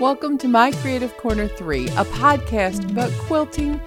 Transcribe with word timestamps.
Welcome 0.00 0.38
to 0.38 0.46
My 0.46 0.70
Creative 0.70 1.12
Corner 1.16 1.48
3, 1.48 1.88
a 1.88 2.04
podcast 2.04 2.88
about 2.88 3.10
quilting, 3.26 3.80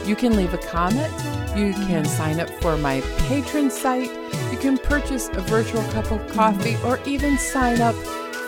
You 0.05 0.17
can 0.17 0.35
leave 0.35 0.53
a 0.53 0.59
comment, 0.59 1.13
you 1.57 1.75
can 1.75 2.05
sign 2.07 2.41
up 2.41 2.51
for 2.61 2.77
my 2.77 3.01
patron 3.29 3.71
site, 3.71 4.11
you 4.51 4.59
can 4.59 4.79
purchase 4.79 5.29
a 5.29 5.43
virtual 5.43 5.85
cup 5.91 6.11
of 6.11 6.27
coffee, 6.33 6.77
or 6.85 6.99
even 7.07 7.39
sign 7.39 7.81
up 7.81 7.95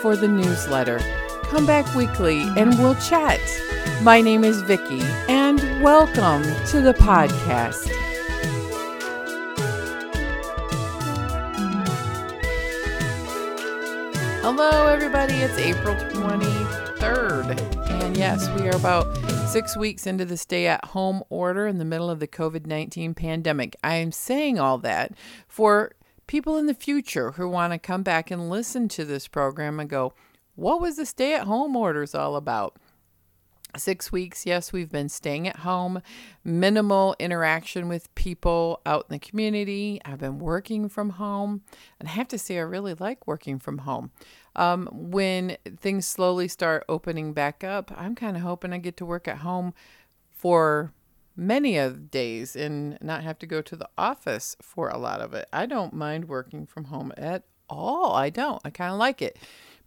for 0.01 0.17
the 0.17 0.27
newsletter. 0.27 0.99
Come 1.43 1.65
back 1.65 1.95
weekly 1.95 2.41
and 2.57 2.77
we'll 2.77 2.95
chat. 2.95 3.39
My 4.01 4.19
name 4.19 4.43
is 4.43 4.61
Vicki, 4.63 4.99
welcome 5.83 6.43
to 6.65 6.79
the 6.79 6.93
podcast. 6.93 7.89
Hello, 14.41 14.87
everybody. 14.87 15.33
It's 15.33 15.57
April 15.57 15.93
23rd. 15.95 17.59
And 17.89 18.15
yes, 18.15 18.49
we 18.51 18.65
are 18.69 18.75
about 18.77 19.13
six 19.49 19.75
weeks 19.75 20.07
into 20.07 20.23
the 20.23 20.37
stay 20.37 20.67
at 20.67 20.85
home 20.85 21.21
order 21.29 21.67
in 21.67 21.79
the 21.79 21.85
middle 21.85 22.09
of 22.09 22.21
the 22.21 22.29
COVID 22.29 22.65
19 22.65 23.13
pandemic. 23.13 23.75
I 23.83 23.95
am 23.95 24.13
saying 24.13 24.57
all 24.57 24.77
that 24.77 25.11
for 25.49 25.91
people 26.27 26.57
in 26.57 26.67
the 26.67 26.73
future 26.73 27.31
who 27.31 27.49
want 27.49 27.73
to 27.73 27.77
come 27.77 28.03
back 28.03 28.31
and 28.31 28.49
listen 28.49 28.87
to 28.87 29.03
this 29.03 29.27
program 29.27 29.81
and 29.81 29.89
go, 29.89 30.13
what 30.55 30.79
was 30.79 30.95
the 30.95 31.05
stay 31.05 31.33
at 31.33 31.43
home 31.43 31.75
orders 31.75 32.15
all 32.15 32.37
about? 32.37 32.77
Six 33.75 34.11
weeks, 34.11 34.45
yes, 34.45 34.71
we've 34.71 34.91
been 34.91 35.09
staying 35.09 35.47
at 35.47 35.57
home, 35.57 36.01
minimal 36.43 37.15
interaction 37.17 37.87
with 37.87 38.13
people 38.13 38.81
out 38.85 39.07
in 39.09 39.15
the 39.15 39.19
community. 39.19 39.99
I've 40.05 40.19
been 40.19 40.37
working 40.37 40.89
from 40.89 41.11
home, 41.11 41.63
and 41.99 42.07
I 42.07 42.11
have 42.11 42.27
to 42.29 42.37
say, 42.37 42.57
I 42.57 42.61
really 42.61 42.93
like 42.93 43.25
working 43.25 43.57
from 43.57 43.79
home. 43.79 44.11
Um, 44.55 44.87
when 44.91 45.57
things 45.79 46.05
slowly 46.05 46.47
start 46.47 46.85
opening 46.87 47.33
back 47.33 47.63
up, 47.63 47.91
I'm 47.97 48.13
kind 48.13 48.37
of 48.37 48.43
hoping 48.43 48.73
I 48.73 48.77
get 48.77 48.95
to 48.97 49.05
work 49.05 49.27
at 49.27 49.37
home 49.37 49.73
for 50.29 50.93
many 51.35 51.77
of 51.77 52.11
days 52.11 52.55
and 52.55 52.97
not 53.01 53.23
have 53.23 53.39
to 53.39 53.47
go 53.47 53.61
to 53.61 53.75
the 53.75 53.89
office 53.97 54.55
for 54.61 54.89
a 54.89 54.97
lot 54.97 55.19
of 55.19 55.33
it. 55.33 55.47
I 55.51 55.65
don't 55.65 55.93
mind 55.93 56.25
working 56.25 56.65
from 56.65 56.85
home 56.85 57.11
at 57.17 57.43
all. 57.69 58.13
I 58.13 58.29
don't. 58.29 58.61
I 58.63 58.69
kind 58.69 58.91
of 58.91 58.99
like 58.99 59.21
it. 59.21 59.37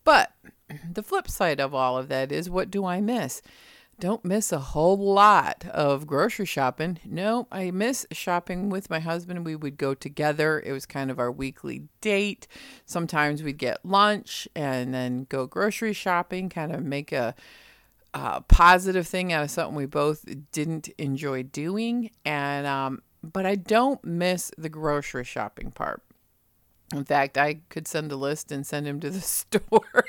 But 0.03 0.33
the 0.93 1.03
flip 1.03 1.29
side 1.29 1.61
of 1.61 1.75
all 1.75 1.97
of 1.97 2.09
that 2.09 2.33
is 2.33 2.51
what 2.51 2.71
do 2.71 2.85
I 2.85 3.01
miss? 3.01 3.43
Don't 3.99 4.25
miss 4.27 4.53
a 4.53 4.59
whole 4.59 4.99
lot 4.99 5.65
of 5.71 6.07
grocery 6.07 6.45
shopping. 6.45 6.99
No, 7.03 7.49
I 7.51 7.71
miss 7.71 8.07
shopping 8.13 8.69
with 8.69 8.91
my 8.91 9.01
husband. 9.01 9.47
We 9.47 9.57
would 9.57 9.79
go 9.79 9.95
together. 9.95 10.63
It 10.65 10.73
was 10.73 10.85
kind 10.85 11.11
of 11.11 11.19
our 11.19 11.33
weekly 11.33 11.85
date. 12.03 12.47
Sometimes 12.85 13.43
we'd 13.43 13.57
get 13.57 13.85
lunch 13.87 14.47
and 14.55 14.93
then 14.93 15.27
go 15.31 15.47
grocery 15.47 15.95
shopping, 15.95 16.51
kind 16.51 16.75
of 16.75 16.85
make 16.85 17.11
a, 17.11 17.35
a 18.13 18.43
positive 18.43 19.07
thing 19.07 19.33
out 19.33 19.45
of 19.45 19.51
something 19.51 19.75
we 19.75 19.87
both 19.87 20.27
didn't 20.53 20.89
enjoy 20.99 21.45
doing. 21.45 22.11
And 22.27 22.67
um, 22.67 23.03
but 23.23 23.47
I 23.47 23.55
don't 23.55 24.05
miss 24.05 24.53
the 24.59 24.69
grocery 24.69 25.25
shopping 25.25 25.71
part. 25.71 26.03
In 26.93 27.05
fact, 27.05 27.37
I 27.37 27.61
could 27.69 27.89
send 27.89 28.13
a 28.13 28.17
list 28.17 28.53
and 28.53 28.67
send 28.67 28.87
him 28.87 29.01
to 29.01 29.11
the 29.11 29.21
store 29.21 30.05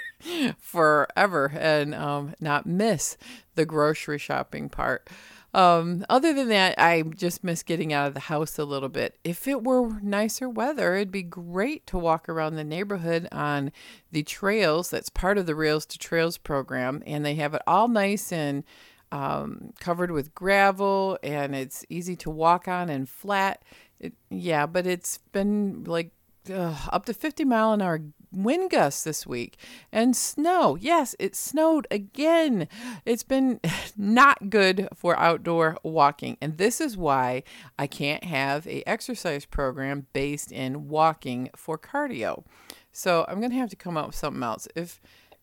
forever 0.60 1.52
and 1.56 1.96
um, 1.96 2.36
not 2.40 2.66
miss 2.66 3.18
the 3.56 3.66
grocery 3.66 4.20
shopping 4.20 4.70
part. 4.70 5.10
Um, 5.54 6.06
other 6.08 6.34
than 6.34 6.50
that, 6.50 6.76
I 6.78 7.02
just 7.02 7.44
miss 7.44 7.64
getting 7.64 7.92
out 7.92 8.10
of 8.10 8.14
the 8.14 8.20
house 8.22 8.60
a 8.60 8.66
little 8.66 8.90
bit. 8.90 9.18
If 9.24 9.48
it 9.48 9.64
were 9.64 10.00
nicer 10.02 10.48
weather, 10.48 10.96
it'd 10.96 11.12
be 11.12 11.24
great 11.24 11.88
to 11.88 11.98
walk 11.98 12.30
around 12.30 12.56
the 12.56 12.64
neighborhood 12.64 13.28
on 13.32 13.72
the 14.12 14.24
trails. 14.24 14.92
That's 14.92 15.10
part 15.10 15.38
of 15.40 15.48
the 15.48 15.56
Rails 15.56 15.86
to 15.88 15.98
Trails 15.98 16.38
program, 16.38 17.02
and 17.08 17.26
they 17.26 17.36
have 17.36 17.56
it 17.56 17.62
all 17.66 17.88
nice 17.88 18.32
and 18.32 18.64
um, 19.12 19.74
covered 19.80 20.12
with 20.12 20.36
gravel, 20.36 21.18
and 21.24 21.56
it's 21.56 21.86
easy 21.90 22.16
to 22.18 22.30
walk 22.30 22.68
on 22.68 22.90
and 22.90 23.10
flat. 23.10 23.64
It, 24.00 24.14
yeah, 24.30 24.68
but 24.68 24.86
it's 24.86 25.18
been 25.32 25.86
like 25.86 26.12
uh, 26.50 26.76
up 26.92 27.06
to 27.06 27.14
50 27.14 27.46
mile 27.46 27.74
an 27.74 27.82
hour 27.82 28.02
wind 28.32 28.70
gusts 28.70 29.04
this 29.04 29.26
week 29.26 29.58
and 29.92 30.16
snow. 30.16 30.76
Yes, 30.80 31.16
it 31.20 31.36
snowed 31.36 31.88
again. 31.90 32.68
It's 33.06 33.24
been 33.24 33.60
not 33.98 34.50
good 34.50 34.88
for 34.94 35.18
outdoor 35.18 35.78
walking. 35.84 36.38
And 36.42 36.58
this 36.58 36.82
is 36.82 36.98
why 36.98 37.44
I 37.78 37.88
can't 37.88 38.24
have 38.24 38.68
a 38.68 38.88
exercise 38.88 39.46
program 39.46 40.08
based 40.14 40.52
in 40.52 40.88
walking 40.88 41.50
for 41.56 41.78
cardio. 41.78 42.44
So 42.92 43.26
I'm 43.28 43.40
going 43.40 43.52
to 43.52 43.58
have 43.58 43.70
to 43.70 43.76
come 43.76 43.98
up 43.98 44.08
with 44.08 44.16
something 44.16 44.44
else. 44.44 44.68
If 44.76 45.00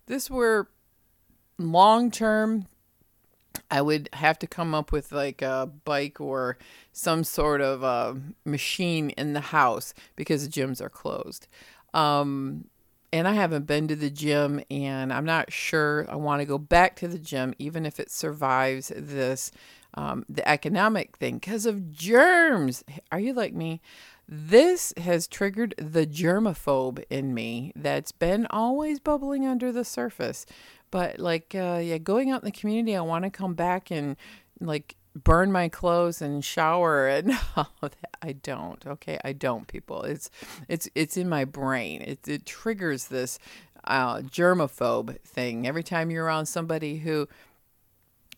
this 0.07 0.31
were 0.31 0.69
long 1.59 2.11
term, 2.11 2.67
I 3.71 3.83
would 3.83 4.09
have 4.15 4.39
to 4.41 4.47
come 4.47 4.75
up 4.75 4.93
with 4.93 5.13
like 5.13 5.43
a 5.43 5.71
bike 5.85 6.21
or 6.21 6.59
some 6.93 7.25
sort 7.25 7.61
of 7.61 7.83
a 7.83 8.21
machine 8.45 9.11
in 9.11 9.33
the 9.33 9.41
house 9.41 9.95
because 10.17 10.47
the 10.47 10.53
gyms 10.53 10.81
are 10.81 10.89
closed. 10.91 11.49
Um, 11.93 12.67
and 13.13 13.29
I 13.29 13.35
haven't 13.35 13.67
been 13.67 13.87
to 13.89 13.97
the 13.97 14.11
gym 14.11 14.61
and 14.71 15.13
I'm 15.13 15.25
not 15.25 15.53
sure 15.53 16.07
I 16.09 16.17
want 16.17 16.41
to 16.41 16.47
go 16.47 16.59
back 16.59 16.97
to 16.97 17.09
the 17.09 17.19
gym 17.19 17.55
even 17.59 17.87
if 17.87 18.01
it 18.01 18.11
survives 18.11 18.93
this 18.97 19.53
um, 19.97 20.25
the 20.29 20.47
economic 20.49 21.17
thing 21.17 21.37
because 21.37 21.67
of 21.67 21.93
germs. 21.93 22.83
Are 23.13 23.21
you 23.21 23.33
like 23.33 23.55
me? 23.55 23.81
This 24.27 24.93
has 24.97 25.27
triggered 25.27 25.75
the 25.77 26.07
germaphobe 26.07 27.05
in 27.11 27.35
me 27.35 27.73
that's 27.77 28.11
been 28.11 28.47
always 28.51 28.99
bubbling 28.99 29.47
under 29.47 29.71
the 29.71 29.85
surface. 29.85 30.47
But 30.95 31.19
like, 31.19 31.57
uh, 31.57 31.81
yeah, 31.83 31.99
going 31.99 32.31
out 32.31 32.43
in 32.43 32.45
the 32.45 32.53
community, 32.53 32.95
I 32.95 33.01
want 33.01 33.25
to 33.25 33.31
come 33.31 33.55
back 33.55 33.91
and 33.91 34.15
like 34.61 34.95
burn 35.17 35.51
my 35.51 35.69
clothes 35.69 36.23
and 36.23 36.45
shower 36.45 37.09
and. 37.09 37.33
I 38.23 38.31
don't. 38.33 38.87
Okay, 38.87 39.19
I 39.25 39.33
don't. 39.33 39.67
People, 39.67 40.03
it's 40.03 40.31
it's 40.69 40.89
it's 40.95 41.17
in 41.17 41.29
my 41.29 41.45
brain. 41.45 42.01
It 42.01 42.29
it 42.29 42.47
triggers 42.47 43.09
this 43.09 43.41
uh, 43.83 44.19
germaphobe 44.19 45.21
thing 45.23 45.67
every 45.67 45.83
time 45.83 46.13
you're 46.13 46.25
around 46.25 46.47
somebody 46.47 46.99
who 46.99 47.29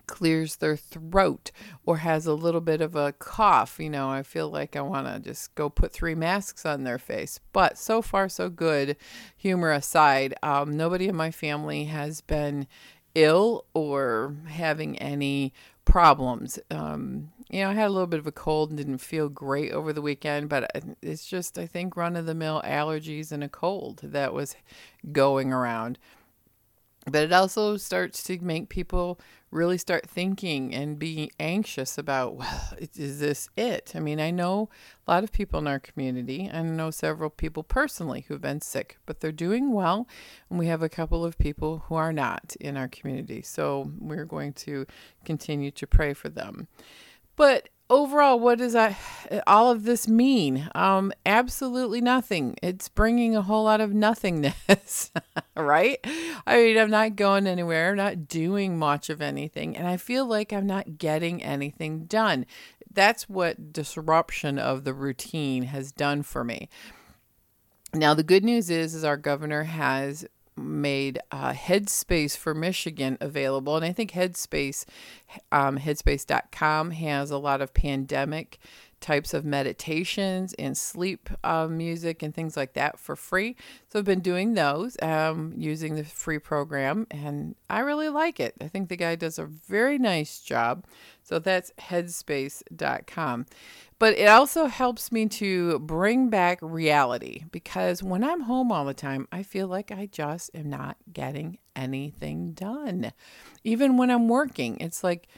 clears 0.06 0.56
their 0.56 0.76
throat 0.76 1.50
or 1.84 1.98
has 1.98 2.26
a 2.26 2.34
little 2.34 2.60
bit 2.60 2.80
of 2.80 2.94
a 2.94 3.12
cough, 3.12 3.78
you 3.78 3.90
know, 3.90 4.08
I 4.08 4.22
feel 4.22 4.48
like 4.48 4.76
I 4.76 4.80
want 4.80 5.06
to 5.06 5.20
just 5.20 5.54
go 5.54 5.68
put 5.68 5.92
three 5.92 6.14
masks 6.14 6.64
on 6.64 6.84
their 6.84 6.98
face. 6.98 7.40
But 7.52 7.78
so 7.78 8.02
far, 8.02 8.28
so 8.28 8.48
good. 8.48 8.96
Humor 9.36 9.72
aside, 9.72 10.34
um, 10.42 10.76
nobody 10.76 11.08
in 11.08 11.16
my 11.16 11.30
family 11.30 11.84
has 11.84 12.20
been 12.20 12.66
ill 13.14 13.64
or 13.74 14.36
having 14.48 14.98
any 14.98 15.52
problems. 15.84 16.58
Um, 16.70 17.32
you 17.50 17.62
know, 17.62 17.70
I 17.70 17.74
had 17.74 17.88
a 17.88 17.92
little 17.92 18.08
bit 18.08 18.18
of 18.18 18.26
a 18.26 18.32
cold 18.32 18.70
and 18.70 18.78
didn't 18.78 18.98
feel 18.98 19.28
great 19.28 19.72
over 19.72 19.92
the 19.92 20.02
weekend, 20.02 20.48
but 20.48 20.70
it's 21.00 21.26
just, 21.26 21.58
I 21.58 21.66
think, 21.66 21.96
run 21.96 22.16
of 22.16 22.26
the 22.26 22.34
mill 22.34 22.60
allergies 22.64 23.32
and 23.32 23.42
a 23.44 23.48
cold 23.48 24.00
that 24.02 24.34
was 24.34 24.56
going 25.12 25.52
around 25.52 25.98
but 27.10 27.22
it 27.22 27.32
also 27.32 27.76
starts 27.76 28.22
to 28.24 28.38
make 28.40 28.68
people 28.68 29.20
really 29.56 29.78
start 29.78 30.06
thinking 30.06 30.74
and 30.74 30.98
being 30.98 31.30
anxious 31.40 31.98
about 31.98 32.36
well 32.36 32.62
is 32.78 33.20
this 33.20 33.48
it? 33.56 33.92
I 33.94 34.00
mean 34.00 34.20
i 34.20 34.30
know 34.30 34.68
a 35.06 35.10
lot 35.10 35.24
of 35.24 35.32
people 35.32 35.58
in 35.58 35.66
our 35.66 35.80
community 35.80 36.50
i 36.52 36.62
know 36.62 36.90
several 36.90 37.30
people 37.30 37.62
personally 37.62 38.24
who've 38.28 38.40
been 38.40 38.60
sick 38.60 38.98
but 39.06 39.20
they're 39.20 39.32
doing 39.32 39.72
well 39.72 40.06
and 40.50 40.58
we 40.58 40.66
have 40.66 40.82
a 40.82 40.88
couple 40.88 41.24
of 41.24 41.38
people 41.38 41.84
who 41.86 41.94
are 41.94 42.12
not 42.12 42.56
in 42.60 42.76
our 42.76 42.88
community. 42.88 43.42
So 43.42 43.92
we're 43.98 44.24
going 44.24 44.52
to 44.54 44.86
continue 45.24 45.70
to 45.72 45.86
pray 45.86 46.14
for 46.14 46.28
them. 46.28 46.68
But 47.36 47.68
overall, 47.88 48.38
what 48.38 48.58
does 48.58 48.72
that 48.72 48.96
all 49.46 49.70
of 49.70 49.84
this 49.84 50.08
mean? 50.08 50.68
Um, 50.74 51.12
absolutely 51.24 52.00
nothing. 52.00 52.56
It's 52.62 52.88
bringing 52.88 53.36
a 53.36 53.42
whole 53.42 53.64
lot 53.64 53.80
of 53.80 53.94
nothingness, 53.94 55.10
right? 55.56 55.98
I 56.46 56.56
mean, 56.56 56.78
I'm 56.78 56.90
not 56.90 57.16
going 57.16 57.46
anywhere, 57.46 57.90
I'm 57.90 57.96
not 57.96 58.28
doing 58.28 58.78
much 58.78 59.10
of 59.10 59.20
anything, 59.20 59.76
and 59.76 59.86
I 59.86 59.96
feel 59.96 60.26
like 60.26 60.52
I'm 60.52 60.66
not 60.66 60.98
getting 60.98 61.42
anything 61.42 62.06
done. 62.06 62.46
That's 62.92 63.28
what 63.28 63.72
disruption 63.72 64.58
of 64.58 64.84
the 64.84 64.94
routine 64.94 65.64
has 65.64 65.92
done 65.92 66.22
for 66.22 66.44
me. 66.44 66.68
Now, 67.94 68.14
the 68.14 68.22
good 68.22 68.44
news 68.44 68.68
is, 68.70 68.94
is 68.94 69.04
our 69.04 69.16
governor 69.16 69.64
has 69.64 70.26
made 70.56 71.18
uh, 71.30 71.52
Headspace 71.52 72.36
for 72.36 72.54
Michigan 72.54 73.18
available. 73.20 73.76
And 73.76 73.84
I 73.84 73.92
think 73.92 74.12
Headspace, 74.12 74.84
um, 75.52 75.78
headspace.com 75.78 76.92
has 76.92 77.30
a 77.30 77.38
lot 77.38 77.60
of 77.60 77.74
pandemic 77.74 78.58
types 79.06 79.32
of 79.32 79.44
meditations 79.44 80.52
and 80.54 80.76
sleep 80.76 81.30
uh, 81.44 81.68
music 81.68 82.24
and 82.24 82.34
things 82.34 82.56
like 82.56 82.72
that 82.72 82.98
for 82.98 83.14
free. 83.14 83.54
So 83.88 84.00
I've 84.00 84.04
been 84.04 84.18
doing 84.18 84.54
those 84.54 84.96
um, 85.00 85.54
using 85.56 85.94
the 85.94 86.02
free 86.02 86.40
program, 86.40 87.06
and 87.08 87.54
I 87.70 87.80
really 87.80 88.08
like 88.08 88.40
it. 88.40 88.54
I 88.60 88.66
think 88.66 88.88
the 88.88 88.96
guy 88.96 89.14
does 89.14 89.38
a 89.38 89.44
very 89.44 89.96
nice 89.96 90.40
job. 90.40 90.84
So 91.22 91.38
that's 91.38 91.72
headspace.com. 91.78 93.46
But 94.00 94.18
it 94.18 94.28
also 94.28 94.66
helps 94.66 95.12
me 95.12 95.26
to 95.26 95.78
bring 95.78 96.28
back 96.28 96.58
reality 96.60 97.44
because 97.52 98.02
when 98.02 98.24
I'm 98.24 98.42
home 98.42 98.72
all 98.72 98.84
the 98.84 98.92
time, 98.92 99.28
I 99.30 99.44
feel 99.44 99.68
like 99.68 99.92
I 99.92 100.06
just 100.06 100.50
am 100.52 100.68
not 100.68 100.96
getting 101.12 101.58
anything 101.76 102.52
done. 102.52 103.12
Even 103.62 103.96
when 103.96 104.10
I'm 104.10 104.28
working, 104.28 104.78
it's 104.80 105.04
like, 105.04 105.28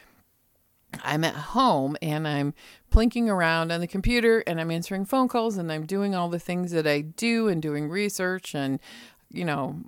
I'm 1.03 1.25
at 1.25 1.35
home 1.35 1.97
and 2.01 2.27
I'm 2.27 2.55
plinking 2.91 3.29
around 3.29 3.71
on 3.71 3.81
the 3.81 3.87
computer 3.87 4.43
and 4.47 4.61
I'm 4.61 4.71
answering 4.71 5.05
phone 5.05 5.29
calls 5.29 5.57
and 5.57 5.71
I'm 5.71 5.87
doing 5.87 6.15
all 6.15 6.29
the 6.29 6.39
things 6.39 6.71
that 6.73 6.87
I 6.87 7.03
do 7.03 7.49
and 7.49 7.61
doing 7.61 7.89
research 7.89 8.55
and, 8.55 8.81
you 9.31 9.45
know, 9.45 9.81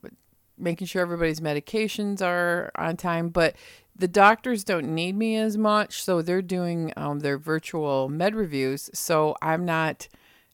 making 0.59 0.87
sure 0.87 1.03
everybody's 1.03 1.41
medications 1.41 2.21
are 2.21 2.71
on 2.77 2.97
time. 2.97 3.31
But 3.31 3.57
the 3.97 4.09
doctors 4.09 4.65
don't 4.65 4.95
need 4.95 5.17
me 5.17 5.37
as 5.37 5.57
much. 5.57 6.03
So 6.03 6.23
they're 6.23 6.43
doing 6.43 6.93
um, 6.97 7.21
their 7.21 7.39
virtual 7.39 8.09
med 8.09 8.35
reviews. 8.35 8.91
So 8.93 9.37
I'm 9.41 9.65
not 9.65 10.09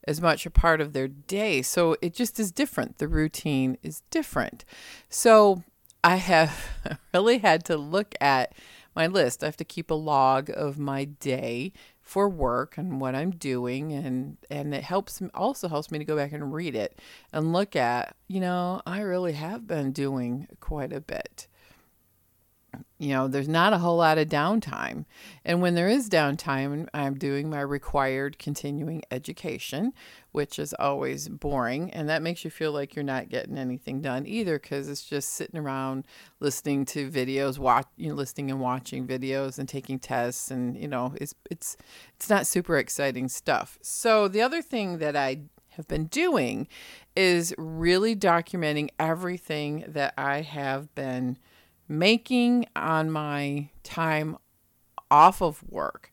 as 0.06 0.20
much 0.20 0.46
a 0.46 0.50
part 0.50 0.80
of 0.80 0.92
their 0.92 1.08
day. 1.08 1.62
So 1.62 1.96
it 2.00 2.14
just 2.14 2.38
is 2.38 2.52
different. 2.52 2.98
The 2.98 3.08
routine 3.08 3.76
is 3.82 4.02
different. 4.10 4.64
So 5.08 5.64
I 6.04 6.16
have 6.16 6.68
really 7.14 7.38
had 7.38 7.64
to 7.64 7.76
look 7.76 8.14
at 8.20 8.52
my 8.96 9.06
list. 9.06 9.42
I 9.42 9.46
have 9.46 9.56
to 9.58 9.64
keep 9.64 9.90
a 9.90 9.94
log 9.94 10.50
of 10.50 10.78
my 10.78 11.04
day 11.04 11.72
for 12.00 12.28
work 12.28 12.78
and 12.78 13.00
what 13.00 13.14
I'm 13.14 13.32
doing 13.32 13.92
and 13.92 14.36
and 14.48 14.74
it 14.74 14.84
helps 14.84 15.20
also 15.34 15.68
helps 15.68 15.90
me 15.90 15.98
to 15.98 16.04
go 16.04 16.16
back 16.16 16.32
and 16.32 16.52
read 16.52 16.74
it 16.74 16.98
and 17.32 17.52
look 17.52 17.76
at, 17.76 18.16
you 18.28 18.40
know, 18.40 18.80
I 18.86 19.00
really 19.00 19.32
have 19.32 19.66
been 19.66 19.92
doing 19.92 20.48
quite 20.60 20.92
a 20.92 21.00
bit 21.00 21.46
you 22.98 23.10
know, 23.10 23.28
there's 23.28 23.48
not 23.48 23.72
a 23.72 23.78
whole 23.78 23.98
lot 23.98 24.18
of 24.18 24.28
downtime. 24.28 25.04
And 25.44 25.60
when 25.60 25.74
there 25.74 25.88
is 25.88 26.08
downtime, 26.08 26.88
I'm 26.94 27.14
doing 27.14 27.50
my 27.50 27.60
required 27.60 28.38
continuing 28.38 29.02
education, 29.10 29.92
which 30.36 30.58
is 30.58 30.74
always 30.78 31.30
boring. 31.30 31.90
And 31.94 32.10
that 32.10 32.20
makes 32.20 32.44
you 32.44 32.50
feel 32.50 32.70
like 32.70 32.94
you're 32.94 33.02
not 33.02 33.30
getting 33.30 33.56
anything 33.56 34.02
done 34.02 34.26
either 34.26 34.58
because 34.58 34.86
it's 34.86 35.02
just 35.02 35.30
sitting 35.30 35.58
around 35.58 36.04
listening 36.40 36.84
to 36.86 37.10
videos, 37.10 37.58
watch, 37.58 37.86
you 37.96 38.10
know, 38.10 38.14
listening 38.14 38.50
and 38.50 38.60
watching 38.60 39.06
videos 39.06 39.58
and 39.58 39.66
taking 39.66 39.98
tests. 39.98 40.50
And, 40.50 40.76
you 40.76 40.88
know, 40.88 41.14
it's, 41.18 41.34
it's, 41.50 41.78
it's 42.16 42.28
not 42.28 42.46
super 42.46 42.76
exciting 42.76 43.30
stuff. 43.30 43.78
So 43.80 44.28
the 44.28 44.42
other 44.42 44.60
thing 44.60 44.98
that 44.98 45.16
I 45.16 45.38
have 45.70 45.88
been 45.88 46.04
doing 46.04 46.68
is 47.16 47.54
really 47.56 48.14
documenting 48.14 48.90
everything 48.98 49.86
that 49.88 50.12
I 50.18 50.42
have 50.42 50.94
been 50.94 51.38
making 51.88 52.66
on 52.76 53.10
my 53.10 53.70
time 53.82 54.36
off 55.10 55.40
of 55.40 55.62
work. 55.66 56.12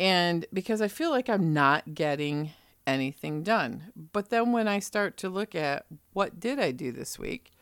And 0.00 0.44
because 0.52 0.82
I 0.82 0.88
feel 0.88 1.10
like 1.10 1.28
I'm 1.28 1.52
not 1.52 1.94
getting 1.94 2.50
anything 2.90 3.42
done. 3.42 3.92
But 4.12 4.30
then 4.30 4.52
when 4.52 4.68
I 4.68 4.78
start 4.78 5.16
to 5.18 5.28
look 5.28 5.54
at 5.54 5.86
what 6.12 6.38
did 6.40 6.58
I 6.58 6.70
do 6.70 6.92
this 6.92 7.18
week, 7.18 7.52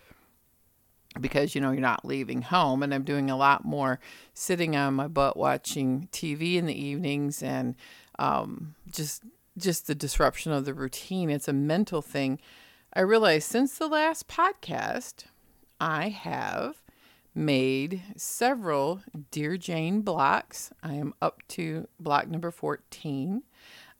because 1.21 1.55
you 1.55 1.61
know 1.61 1.71
you're 1.71 1.81
not 1.81 2.05
leaving 2.05 2.43
home 2.43 2.83
and 2.83 2.93
I'm 2.93 3.03
doing 3.03 3.31
a 3.31 3.37
lot 3.37 3.65
more 3.65 3.99
sitting 4.35 4.77
on 4.77 4.95
my 4.95 5.09
butt 5.09 5.37
watching 5.37 6.09
TV 6.13 6.57
in 6.57 6.67
the 6.67 6.79
evenings 6.79 7.43
and 7.43 7.75
um, 8.19 8.75
just 8.91 9.23
just 9.57 9.87
the 9.87 9.95
disruption 9.95 10.53
of 10.53 10.65
the 10.65 10.75
routine. 10.75 11.31
It's 11.31 11.49
a 11.49 11.53
mental 11.53 12.03
thing. 12.03 12.39
I 12.95 13.01
realized 13.01 13.49
since 13.49 13.77
the 13.77 13.89
last 13.89 14.29
podcast, 14.29 15.25
I 15.81 16.09
have 16.09 16.83
made 17.35 18.03
several 18.17 19.03
Dear 19.31 19.57
Jane 19.57 20.03
blocks. 20.03 20.71
I 20.83 20.95
am 20.95 21.15
up 21.21 21.43
to 21.49 21.89
block 22.01 22.29
number 22.29 22.51
14. 22.51 23.43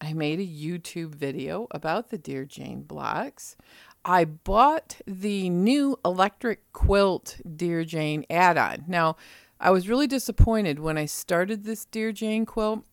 I 0.01 0.13
made 0.13 0.39
a 0.39 0.47
YouTube 0.47 1.15
video 1.15 1.67
about 1.71 2.11
the 2.11 2.19
Dear 2.19 2.45
Jane 2.45 2.83
blocks. 2.83 3.57
I 4.05 4.25
bought 4.25 4.97
the 5.07 5.51
new 5.51 5.99
electric 6.05 6.73
quilt 6.73 7.39
Dear 7.57 7.85
Jane 7.85 8.25
add 8.31 8.57
on. 8.57 8.85
Now, 8.87 9.17
I 9.61 9.71
was 9.71 9.89
really 9.89 10.07
disappointed 10.07 10.79
when 10.79 10.97
I 10.97 11.07
started 11.07 11.65
this 11.65 11.85
Dear 11.85 12.13
Jane 12.13 12.47
quilt 12.47 12.85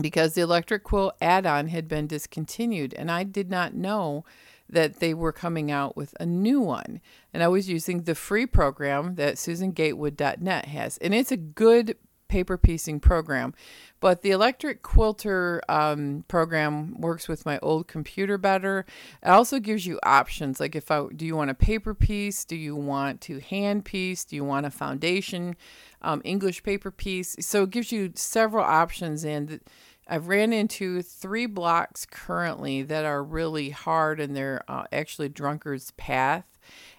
because 0.00 0.34
the 0.34 0.40
electric 0.42 0.82
quilt 0.82 1.14
add 1.20 1.46
on 1.46 1.68
had 1.68 1.88
been 1.88 2.06
discontinued 2.06 2.92
and 2.94 3.10
I 3.10 3.22
did 3.22 3.50
not 3.50 3.74
know 3.74 4.24
that 4.68 4.98
they 4.98 5.14
were 5.14 5.32
coming 5.32 5.70
out 5.70 5.96
with 5.96 6.14
a 6.18 6.26
new 6.26 6.60
one. 6.60 7.00
And 7.32 7.42
I 7.42 7.48
was 7.48 7.68
using 7.68 8.02
the 8.02 8.16
free 8.16 8.46
program 8.46 9.14
that 9.14 9.36
SusanGatewood.net 9.36 10.66
has. 10.66 10.98
And 10.98 11.14
it's 11.14 11.30
a 11.30 11.36
good 11.36 11.96
paper 12.28 12.56
piecing 12.56 13.00
program. 13.00 13.54
But 14.00 14.22
the 14.22 14.30
electric 14.30 14.82
quilter 14.82 15.62
um, 15.68 16.24
program 16.28 17.00
works 17.00 17.28
with 17.28 17.46
my 17.46 17.58
old 17.60 17.88
computer 17.88 18.38
better. 18.38 18.84
It 19.22 19.28
also 19.28 19.58
gives 19.58 19.86
you 19.86 19.98
options 20.02 20.60
like 20.60 20.76
if 20.76 20.90
I 20.90 21.06
do 21.14 21.24
you 21.24 21.36
want 21.36 21.50
a 21.50 21.54
paper 21.54 21.94
piece? 21.94 22.44
Do 22.44 22.56
you 22.56 22.76
want 22.76 23.20
to 23.22 23.40
hand 23.40 23.84
piece? 23.84 24.24
Do 24.24 24.36
you 24.36 24.44
want 24.44 24.66
a 24.66 24.70
foundation 24.70 25.56
um, 26.02 26.20
English 26.24 26.62
paper 26.62 26.90
piece? 26.90 27.36
So 27.40 27.64
it 27.64 27.70
gives 27.70 27.92
you 27.92 28.12
several 28.14 28.64
options 28.64 29.24
and 29.24 29.60
I've 30.08 30.28
ran 30.28 30.52
into 30.52 31.02
three 31.02 31.46
blocks 31.46 32.06
currently 32.08 32.82
that 32.82 33.04
are 33.04 33.24
really 33.24 33.70
hard 33.70 34.20
and 34.20 34.36
they're 34.36 34.62
uh, 34.68 34.84
actually 34.92 35.28
drunkard's 35.28 35.90
path 35.92 36.44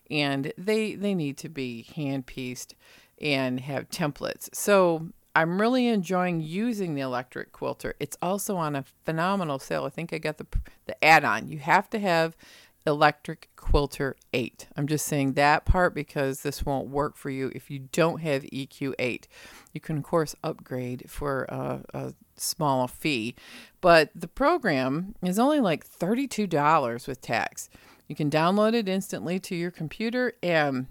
and 0.09 0.53
they 0.57 0.95
they 0.95 1.13
need 1.13 1.37
to 1.37 1.49
be 1.49 1.83
hand 1.95 2.25
pieced 2.25 2.75
and 3.21 3.59
have 3.59 3.89
templates. 3.89 4.49
So 4.53 5.09
I'm 5.35 5.61
really 5.61 5.87
enjoying 5.87 6.41
using 6.41 6.95
the 6.95 7.01
electric 7.01 7.51
quilter. 7.51 7.95
It's 7.99 8.17
also 8.21 8.57
on 8.57 8.75
a 8.75 8.83
phenomenal 9.05 9.59
sale. 9.59 9.85
I 9.85 9.89
think 9.89 10.11
I 10.11 10.17
got 10.17 10.37
the 10.37 10.47
the 10.85 11.03
add-on. 11.03 11.47
You 11.47 11.59
have 11.59 11.89
to 11.91 11.99
have 11.99 12.35
electric 12.87 13.49
quilter 13.57 14.15
8. 14.33 14.67
I'm 14.75 14.87
just 14.87 15.05
saying 15.05 15.33
that 15.33 15.65
part 15.65 15.93
because 15.93 16.41
this 16.41 16.65
won't 16.65 16.87
work 16.87 17.17
for 17.17 17.29
you 17.29 17.51
if 17.53 17.69
you 17.69 17.79
don't 17.91 18.21
have 18.21 18.43
EQ 18.43 18.93
8. 18.97 19.27
You 19.73 19.81
can 19.81 19.97
of 19.97 20.03
course 20.03 20.35
upgrade 20.43 21.03
for 21.07 21.43
a, 21.49 21.81
a 21.93 22.13
small 22.37 22.87
fee, 22.87 23.35
but 23.81 24.09
the 24.15 24.27
program 24.27 25.15
is 25.21 25.37
only 25.37 25.59
like 25.59 25.87
$32 25.87 27.07
with 27.07 27.21
tax. 27.21 27.69
You 28.07 28.15
can 28.15 28.31
download 28.31 28.73
it 28.73 28.87
instantly 28.87 29.37
to 29.41 29.55
your 29.55 29.71
computer 29.71 30.33
and 30.41 30.87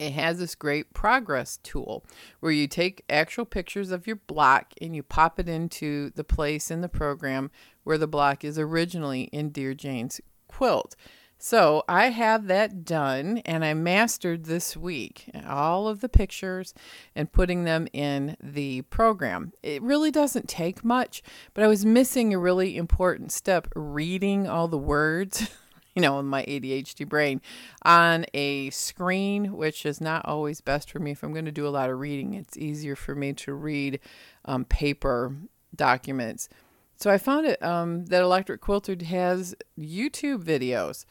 it 0.00 0.14
has 0.14 0.38
this 0.38 0.54
great 0.54 0.94
progress 0.94 1.58
tool 1.62 2.04
where 2.40 2.50
you 2.50 2.66
take 2.66 3.04
actual 3.10 3.44
pictures 3.44 3.90
of 3.90 4.06
your 4.06 4.16
block 4.16 4.72
and 4.80 4.96
you 4.96 5.02
pop 5.02 5.38
it 5.38 5.48
into 5.48 6.10
the 6.16 6.24
place 6.24 6.70
in 6.70 6.80
the 6.80 6.88
program 6.88 7.50
where 7.84 7.98
the 7.98 8.06
block 8.06 8.42
is 8.42 8.58
originally 8.58 9.24
in 9.24 9.50
Dear 9.50 9.74
Jane's 9.74 10.18
quilt. 10.48 10.96
So 11.36 11.84
I 11.86 12.08
have 12.08 12.46
that 12.46 12.84
done 12.84 13.38
and 13.44 13.62
I 13.62 13.74
mastered 13.74 14.44
this 14.44 14.74
week 14.74 15.30
all 15.46 15.86
of 15.86 16.00
the 16.00 16.08
pictures 16.08 16.72
and 17.14 17.30
putting 17.30 17.64
them 17.64 17.86
in 17.92 18.38
the 18.42 18.82
program. 18.82 19.52
It 19.62 19.82
really 19.82 20.10
doesn't 20.10 20.48
take 20.48 20.82
much, 20.82 21.22
but 21.52 21.62
I 21.62 21.66
was 21.66 21.84
missing 21.84 22.32
a 22.32 22.38
really 22.38 22.76
important 22.76 23.32
step 23.32 23.68
reading 23.76 24.48
all 24.48 24.66
the 24.66 24.78
words. 24.78 25.50
you 25.94 26.02
know, 26.02 26.18
in 26.18 26.26
my 26.26 26.44
ADHD 26.44 27.08
brain 27.08 27.40
on 27.82 28.24
a 28.34 28.70
screen, 28.70 29.52
which 29.52 29.84
is 29.84 30.00
not 30.00 30.24
always 30.24 30.60
best 30.60 30.90
for 30.90 30.98
me. 30.98 31.10
If 31.10 31.22
I'm 31.22 31.32
going 31.32 31.44
to 31.46 31.52
do 31.52 31.66
a 31.66 31.70
lot 31.70 31.90
of 31.90 31.98
reading, 31.98 32.34
it's 32.34 32.56
easier 32.56 32.96
for 32.96 33.14
me 33.14 33.32
to 33.34 33.54
read 33.54 34.00
um, 34.44 34.64
paper 34.64 35.34
documents. 35.74 36.48
So 36.96 37.10
I 37.10 37.18
found 37.18 37.46
it 37.46 37.62
um, 37.62 38.06
that 38.06 38.22
Electric 38.22 38.60
Quilter 38.60 38.96
has 39.04 39.54
YouTube 39.78 40.44
videos 40.44 41.06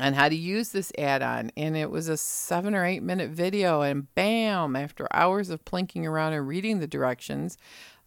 on 0.00 0.14
how 0.14 0.28
to 0.28 0.34
use 0.34 0.70
this 0.70 0.92
add-on 0.98 1.50
and 1.56 1.76
it 1.76 1.90
was 1.90 2.08
a 2.08 2.16
seven 2.16 2.74
or 2.74 2.84
eight 2.84 3.02
minute 3.02 3.30
video 3.30 3.82
and 3.82 4.12
bam 4.14 4.74
after 4.74 5.06
hours 5.12 5.50
of 5.50 5.64
plinking 5.64 6.06
around 6.06 6.32
and 6.32 6.48
reading 6.48 6.80
the 6.80 6.86
directions 6.86 7.58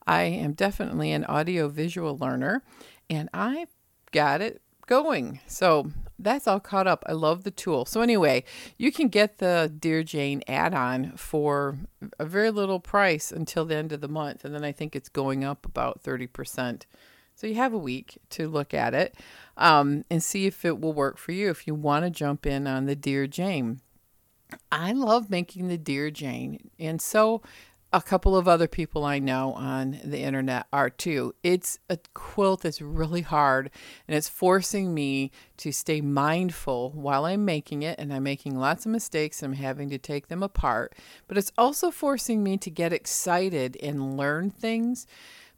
i 0.08 0.24
am 0.24 0.54
definitely 0.54 1.12
an 1.12 1.24
audio 1.26 1.68
visual 1.68 2.18
learner 2.18 2.64
and 3.10 3.30
i 3.34 3.66
got 4.12 4.42
it 4.42 4.62
going 4.86 5.40
so 5.48 5.92
that's 6.18 6.48
all 6.48 6.60
caught 6.60 6.88
up 6.88 7.04
i 7.08 7.12
love 7.12 7.44
the 7.44 7.52
tool 7.52 7.86
so 7.86 8.02
anyway 8.02 8.44
you 8.78 8.92
can 8.92 9.08
get 9.08 9.38
the 9.40 9.72
dear 9.80 10.04
jane 10.04 10.42
add-on 10.48 11.12
for 11.18 11.78
a 12.20 12.26
very 12.26 12.52
little 12.52 12.80
price 12.80 13.32
until 13.32 13.66
the 13.66 13.76
end 13.76 13.92
of 13.92 14.02
the 14.02 14.08
month 14.08 14.46
and 14.46 14.54
then 14.54 14.64
i 14.64 14.72
think 14.72 14.96
it's 14.96 15.10
going 15.10 15.44
up 15.44 15.66
about 15.66 16.02
30% 16.04 16.84
so 17.36 17.48
you 17.48 17.56
have 17.56 17.74
a 17.74 17.78
week 17.78 18.18
to 18.32 18.48
look 18.48 18.74
at 18.74 18.94
it 18.94 19.16
um, 19.58 20.06
and 20.10 20.24
see 20.24 20.46
if 20.46 20.64
it 20.64 20.80
will 20.80 20.94
work 20.94 21.18
for 21.18 21.34
you 21.34 21.50
if 21.50 21.68
you 21.68 21.76
want 21.76 22.06
to 22.06 22.10
jump 22.10 22.46
in 22.46 22.66
on 22.66 22.86
the 22.86 22.96
Dear 22.96 23.28
Jane. 23.28 23.82
I 24.72 24.94
love 24.94 25.30
making 25.30 25.68
the 25.68 25.78
Dear 25.78 26.10
Jane. 26.12 26.72
And 26.80 27.02
so 27.02 27.42
a 27.96 28.02
couple 28.02 28.36
of 28.36 28.46
other 28.46 28.68
people 28.68 29.06
I 29.06 29.20
know 29.20 29.54
on 29.54 30.02
the 30.04 30.20
internet 30.20 30.68
are 30.74 30.90
too. 30.90 31.34
It's 31.44 31.80
a 31.90 31.98
quilt 32.14 32.64
that's 32.64 32.82
really 32.82 33.22
hard 33.22 33.72
and 34.06 34.18
it's 34.18 34.28
forcing 34.28 34.94
me 34.94 35.32
to 35.58 35.72
stay 35.72 36.02
mindful 36.02 36.92
while 36.92 37.24
I'm 37.24 37.46
making 37.46 37.84
it 37.84 37.98
and 37.98 38.14
I'm 38.14 38.24
making 38.24 38.60
lots 38.60 38.86
of 38.86 38.92
mistakes 38.92 39.42
and 39.42 39.54
I'm 39.54 39.62
having 39.62 39.90
to 39.92 39.98
take 39.98 40.28
them 40.28 40.44
apart. 40.44 40.94
But 41.30 41.38
it's 41.38 41.54
also 41.58 41.90
forcing 41.90 42.44
me 42.44 42.58
to 42.58 42.70
get 42.70 42.92
excited 42.92 43.78
and 43.82 44.18
learn 44.18 44.50
things. 44.50 45.08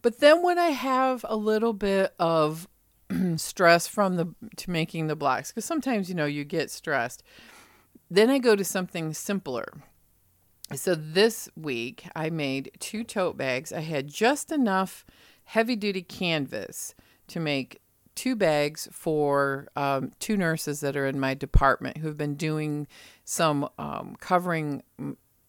But 0.03 0.19
then 0.19 0.43
when 0.43 0.59
I 0.59 0.67
have 0.67 1.25
a 1.27 1.35
little 1.35 1.73
bit 1.73 2.13
of 2.19 2.67
stress 3.37 3.87
from 3.87 4.15
the 4.15 4.35
to 4.57 4.69
making 4.69 5.07
the 5.07 5.15
blocks 5.15 5.51
because 5.51 5.65
sometimes 5.65 6.07
you 6.07 6.13
know 6.13 6.27
you 6.27 6.43
get 6.43 6.69
stressed, 6.69 7.23
then 8.11 8.29
I 8.29 8.37
go 8.37 8.55
to 8.55 8.63
something 8.63 9.15
simpler 9.15 9.81
so 10.75 10.95
this 10.95 11.49
week 11.55 12.07
I 12.15 12.29
made 12.29 12.71
two 12.79 13.03
tote 13.03 13.37
bags. 13.37 13.71
I 13.71 13.81
had 13.81 14.07
just 14.07 14.51
enough 14.51 15.05
heavy 15.45 15.75
duty 15.75 16.01
canvas 16.01 16.93
to 17.27 17.39
make 17.39 17.81
two 18.15 18.35
bags 18.35 18.89
for 18.91 19.67
um, 19.75 20.11
two 20.19 20.35
nurses 20.35 20.79
that 20.81 20.97
are 20.97 21.05
in 21.05 21.19
my 21.19 21.33
department 21.33 21.97
who've 21.97 22.17
been 22.17 22.35
doing 22.35 22.87
some 23.23 23.69
um, 23.77 24.15
covering 24.19 24.83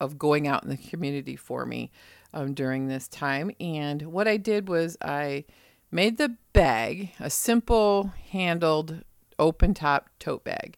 of 0.01 0.19
going 0.19 0.47
out 0.47 0.63
in 0.63 0.69
the 0.69 0.77
community 0.77 1.35
for 1.35 1.67
me 1.67 1.91
um, 2.33 2.55
during 2.55 2.87
this 2.87 3.09
time. 3.09 3.51
And 3.59 4.03
what 4.03 4.29
I 4.29 4.37
did 4.37 4.69
was 4.69 4.97
I 5.03 5.45
made 5.91 6.19
the 6.19 6.37
bag 6.53 7.11
a 7.19 7.31
simple 7.31 8.13
handled 8.31 9.03
open 9.39 9.75
top 9.75 10.11
tote 10.19 10.45
bag. 10.45 10.77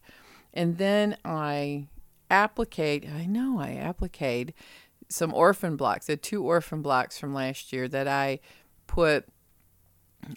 And 0.53 0.77
then 0.77 1.17
I 1.23 1.87
applique. 2.31 3.07
I 3.07 3.25
know 3.25 3.59
I 3.59 3.69
appliqued 3.69 4.53
some 5.09 5.33
orphan 5.33 5.75
blocks. 5.75 6.07
Had 6.07 6.23
two 6.23 6.43
orphan 6.43 6.81
blocks 6.81 7.19
from 7.19 7.33
last 7.33 7.71
year 7.73 7.87
that 7.89 8.07
I 8.07 8.39
put 8.87 9.27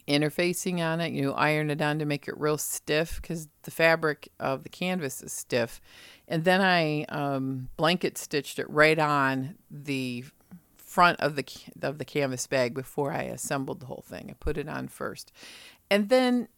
interfacing 0.08 0.80
on 0.80 1.00
it. 1.00 1.12
You 1.12 1.22
know, 1.22 1.32
iron 1.32 1.70
it 1.70 1.80
on 1.80 1.98
to 2.00 2.04
make 2.04 2.28
it 2.28 2.38
real 2.38 2.58
stiff 2.58 3.20
because 3.20 3.48
the 3.62 3.70
fabric 3.70 4.28
of 4.40 4.62
the 4.62 4.68
canvas 4.68 5.22
is 5.22 5.32
stiff. 5.32 5.80
And 6.26 6.44
then 6.44 6.60
I 6.60 7.04
um, 7.04 7.68
blanket 7.76 8.18
stitched 8.18 8.58
it 8.58 8.68
right 8.68 8.98
on 8.98 9.56
the 9.70 10.24
front 10.76 11.20
of 11.20 11.34
the 11.34 11.44
of 11.82 11.98
the 11.98 12.04
canvas 12.04 12.46
bag 12.46 12.72
before 12.72 13.12
I 13.12 13.22
assembled 13.22 13.80
the 13.80 13.86
whole 13.86 14.04
thing. 14.06 14.28
I 14.30 14.34
put 14.34 14.56
it 14.56 14.68
on 14.68 14.88
first, 14.88 15.32
and 15.90 16.08
then 16.08 16.48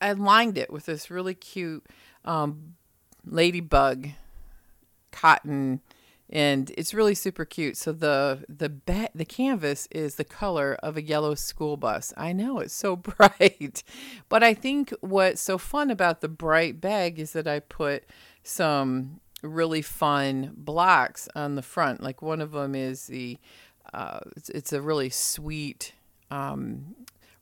I 0.00 0.12
lined 0.12 0.58
it 0.58 0.72
with 0.72 0.86
this 0.86 1.10
really 1.10 1.34
cute 1.34 1.86
um, 2.24 2.74
ladybug 3.24 4.08
cotton 5.12 5.80
and 6.32 6.72
it's 6.78 6.94
really 6.94 7.14
super 7.14 7.44
cute. 7.44 7.76
So 7.76 7.92
the 7.92 8.44
the 8.48 8.70
ba- 8.70 9.10
the 9.14 9.26
canvas 9.26 9.86
is 9.90 10.14
the 10.14 10.24
color 10.24 10.78
of 10.82 10.96
a 10.96 11.02
yellow 11.02 11.34
school 11.34 11.76
bus. 11.76 12.14
I 12.16 12.32
know 12.32 12.58
it's 12.58 12.72
so 12.72 12.96
bright, 13.18 13.84
but 14.30 14.42
I 14.42 14.54
think 14.54 14.94
what's 15.00 15.42
so 15.42 15.58
fun 15.58 15.90
about 15.90 16.22
the 16.22 16.28
bright 16.28 16.80
bag 16.80 17.18
is 17.18 17.32
that 17.32 17.46
I 17.46 17.60
put 17.60 18.04
some 18.42 19.20
really 19.42 19.82
fun 19.82 20.52
blocks 20.56 21.28
on 21.36 21.54
the 21.54 21.62
front. 21.62 22.02
Like 22.02 22.22
one 22.22 22.40
of 22.40 22.52
them 22.52 22.74
is 22.74 23.08
the 23.08 23.38
uh, 23.92 24.20
it's, 24.34 24.48
it's 24.48 24.72
a 24.72 24.80
really 24.80 25.10
sweet 25.10 25.92
um, 26.30 26.94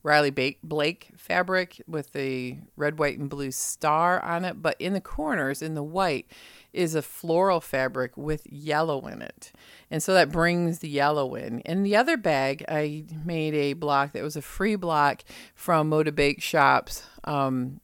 Riley 0.02 0.56
Blake 0.62 1.10
fabric 1.16 1.82
with 1.86 2.12
the 2.12 2.58
red, 2.76 2.98
white, 2.98 3.18
and 3.18 3.28
blue 3.28 3.50
star 3.50 4.20
on 4.24 4.44
it. 4.44 4.62
But 4.62 4.76
in 4.80 4.94
the 4.94 5.00
corners, 5.00 5.62
in 5.62 5.74
the 5.74 5.82
white, 5.82 6.26
is 6.72 6.94
a 6.94 7.02
floral 7.02 7.60
fabric 7.60 8.16
with 8.16 8.46
yellow 8.46 9.06
in 9.06 9.22
it. 9.22 9.52
And 9.90 10.02
so 10.02 10.14
that 10.14 10.30
brings 10.30 10.78
the 10.78 10.88
yellow 10.88 11.34
in. 11.34 11.60
In 11.60 11.82
the 11.82 11.96
other 11.96 12.16
bag, 12.16 12.64
I 12.68 13.04
made 13.24 13.54
a 13.54 13.72
block 13.72 14.12
that 14.12 14.22
was 14.22 14.36
a 14.36 14.42
free 14.42 14.76
block 14.76 15.22
from 15.54 15.90
Moda 15.90 16.14
Bake 16.14 16.40
Shops. 16.42 17.04
Um, 17.24 17.80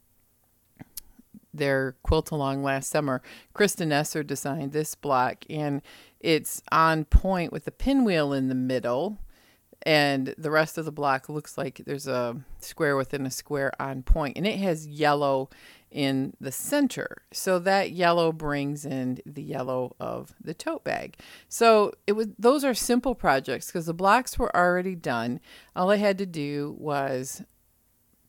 their 1.53 1.97
quilt 2.03 2.31
along 2.31 2.63
last 2.63 2.91
summer. 2.91 3.23
Kristen 3.55 3.91
Esser 3.91 4.23
designed 4.23 4.73
this 4.73 4.95
block, 4.95 5.45
and 5.49 5.81
it's 6.21 6.63
on 6.71 7.07
point 7.07 7.51
with 7.51 7.65
the 7.65 7.71
pinwheel 7.71 8.35
in 8.35 8.49
the 8.49 8.55
middle 8.55 9.19
and 9.87 10.35
the 10.37 10.51
rest 10.51 10.79
of 10.79 10.85
the 10.85 10.93
block 10.93 11.29
looks 11.29 11.57
like 11.57 11.81
there's 11.87 12.09
a 12.09 12.37
square 12.59 12.97
within 12.97 13.25
a 13.25 13.31
square 13.31 13.71
on 13.81 14.03
point 14.03 14.37
and 14.37 14.47
it 14.47 14.59
has 14.59 14.87
yellow 14.87 15.49
in 15.97 16.35
the 16.39 16.53
center 16.53 17.23
so 17.33 17.59
that 17.59 17.91
yellow 17.91 18.31
brings 18.31 18.85
in 18.85 19.19
the 19.25 19.43
yellow 19.43 19.97
of 19.99 20.35
the 20.45 20.53
tote 20.53 20.85
bag 20.85 21.17
so 21.49 21.91
it 22.07 22.13
was 22.13 22.27
those 22.39 22.65
are 22.65 22.75
simple 22.75 23.15
projects 23.15 23.69
because 23.69 23.87
the 23.87 23.95
blocks 23.95 24.39
were 24.39 24.55
already 24.55 24.95
done 24.95 25.41
all 25.75 25.91
i 25.91 25.97
had 25.97 26.19
to 26.19 26.27
do 26.27 26.77
was 26.79 27.43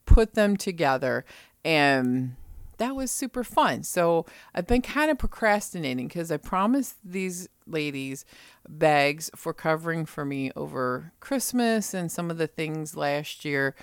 put 0.06 0.34
them 0.34 0.56
together 0.56 1.26
and 1.66 2.38
that 2.78 2.96
was 2.96 3.12
super 3.12 3.44
fun. 3.44 3.82
So 3.82 4.28
I've 4.54 4.68
been 4.68 4.84
kind 4.84 5.10
of 5.10 5.18
procrastinating 5.18 6.08
because 6.08 6.32
I 6.32 6.38
promised 6.38 6.96
these 7.04 7.50
ladies 7.66 8.24
bags 8.70 9.30
for 9.36 9.52
covering 9.52 10.06
for 10.06 10.24
me 10.24 10.52
over 10.56 11.12
Christmas 11.20 11.96
and 11.96 12.12
some 12.12 12.30
of 12.30 12.38
the 12.38 12.46
things 12.46 12.96
last 12.96 13.44
year. 13.44 13.76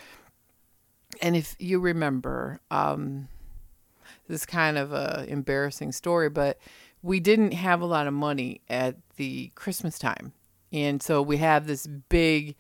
And 1.21 1.37
if 1.37 1.57
you 1.59 1.81
remember, 1.81 2.61
um, 2.71 3.29
this 4.29 4.43
is 4.43 4.47
kind 4.47 4.79
of 4.79 4.93
a 4.93 5.25
embarrassing 5.29 5.93
story, 5.93 6.29
but 6.29 6.59
we 7.03 7.21
didn't 7.21 7.53
have 7.53 7.81
a 7.81 7.87
lot 7.87 8.07
of 8.07 8.15
money 8.15 8.63
at 8.69 8.97
the 9.17 9.51
Christmas 9.55 9.99
time. 9.99 10.33
And 10.73 11.03
so 11.03 11.23
we 11.23 11.37
have 11.37 11.67
this 11.67 11.87
big 11.87 12.57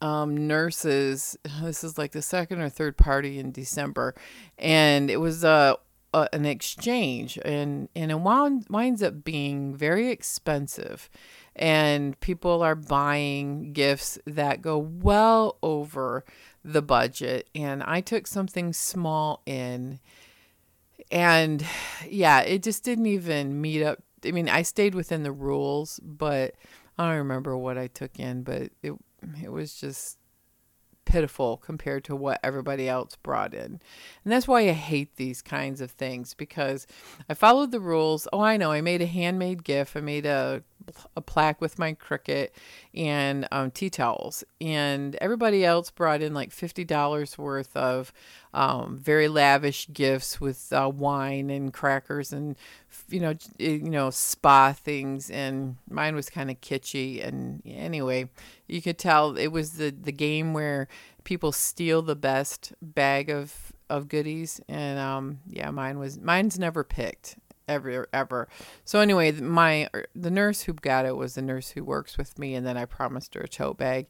um, 0.00 0.46
nurses. 0.46 1.38
This 1.62 1.84
is 1.84 1.98
like 1.98 2.12
the 2.12 2.22
second 2.22 2.60
or 2.60 2.68
third 2.68 2.96
party 2.96 3.38
in 3.38 3.52
December, 3.52 4.14
and 4.58 5.10
it 5.10 5.18
was 5.18 5.44
uh, 5.44 5.74
uh, 6.12 6.28
an 6.32 6.46
exchange, 6.46 7.38
and 7.44 7.88
and 7.94 8.10
it 8.10 8.20
wound, 8.20 8.66
winds 8.70 9.02
up 9.02 9.24
being 9.24 9.74
very 9.74 10.10
expensive, 10.10 11.08
and 11.54 12.18
people 12.20 12.62
are 12.62 12.74
buying 12.74 13.72
gifts 13.72 14.18
that 14.26 14.62
go 14.62 14.78
well 14.78 15.58
over 15.62 16.24
the 16.64 16.82
budget. 16.82 17.48
And 17.54 17.82
I 17.82 18.00
took 18.00 18.26
something 18.26 18.72
small 18.72 19.42
in, 19.46 20.00
and 21.10 21.64
yeah, 22.08 22.40
it 22.40 22.62
just 22.62 22.84
didn't 22.84 23.06
even 23.06 23.60
meet 23.60 23.82
up. 23.82 24.02
I 24.24 24.32
mean, 24.32 24.48
I 24.48 24.62
stayed 24.62 24.94
within 24.94 25.22
the 25.22 25.32
rules, 25.32 26.00
but 26.02 26.54
I 26.98 27.06
don't 27.06 27.18
remember 27.18 27.56
what 27.56 27.78
I 27.78 27.86
took 27.86 28.18
in, 28.18 28.42
but 28.42 28.70
it 28.82 28.92
it 29.42 29.52
was 29.52 29.74
just 29.74 30.18
pitiful 31.06 31.56
compared 31.56 32.04
to 32.04 32.16
what 32.16 32.40
everybody 32.42 32.88
else 32.88 33.16
brought 33.16 33.54
in. 33.54 33.80
And 34.24 34.32
that's 34.32 34.48
why 34.48 34.68
I 34.68 34.72
hate 34.72 35.16
these 35.16 35.40
kinds 35.40 35.80
of 35.80 35.92
things 35.92 36.34
because 36.34 36.86
I 37.30 37.34
followed 37.34 37.70
the 37.70 37.80
rules. 37.80 38.28
Oh, 38.32 38.40
I 38.40 38.56
know. 38.56 38.72
I 38.72 38.80
made 38.82 39.00
a 39.00 39.06
handmade 39.06 39.64
gift. 39.64 39.96
I 39.96 40.00
made 40.00 40.26
a 40.26 40.62
a 41.16 41.20
plaque 41.20 41.60
with 41.60 41.78
my 41.78 41.94
Cricut 41.94 42.50
and 42.94 43.48
um, 43.50 43.70
tea 43.70 43.90
towels. 43.90 44.44
And 44.60 45.16
everybody 45.16 45.64
else 45.64 45.90
brought 45.90 46.22
in 46.22 46.34
like 46.34 46.50
$50 46.50 47.38
worth 47.38 47.76
of 47.76 48.12
um, 48.56 48.96
very 48.96 49.28
lavish 49.28 49.86
gifts 49.92 50.40
with 50.40 50.72
uh, 50.72 50.90
wine 50.92 51.50
and 51.50 51.74
crackers 51.74 52.32
and, 52.32 52.56
you 53.10 53.20
know, 53.20 53.34
you 53.58 53.80
know, 53.80 54.08
spa 54.08 54.72
things. 54.72 55.30
And 55.30 55.76
mine 55.90 56.14
was 56.14 56.30
kind 56.30 56.50
of 56.50 56.62
kitschy. 56.62 57.24
And 57.24 57.60
anyway, 57.66 58.30
you 58.66 58.80
could 58.80 58.98
tell 58.98 59.36
it 59.36 59.48
was 59.48 59.72
the, 59.72 59.90
the 59.90 60.10
game 60.10 60.54
where 60.54 60.88
people 61.22 61.52
steal 61.52 62.00
the 62.00 62.16
best 62.16 62.72
bag 62.80 63.28
of 63.30 63.72
of 63.88 64.08
goodies 64.08 64.60
and 64.68 64.98
um 64.98 65.38
yeah 65.48 65.70
mine 65.70 65.96
was 65.96 66.18
mine's 66.18 66.58
never 66.58 66.82
picked 66.82 67.36
ever 67.68 68.08
ever. 68.12 68.48
So 68.84 69.00
anyway, 69.00 69.32
my 69.32 69.88
the 70.14 70.30
nurse 70.30 70.62
who 70.62 70.72
got 70.72 71.06
it 71.06 71.16
was 71.16 71.34
the 71.34 71.42
nurse 71.42 71.70
who 71.70 71.84
works 71.84 72.16
with 72.16 72.38
me, 72.38 72.54
and 72.54 72.66
then 72.66 72.76
I 72.76 72.84
promised 72.84 73.34
her 73.34 73.42
a 73.42 73.48
tote 73.48 73.78
bag 73.78 74.06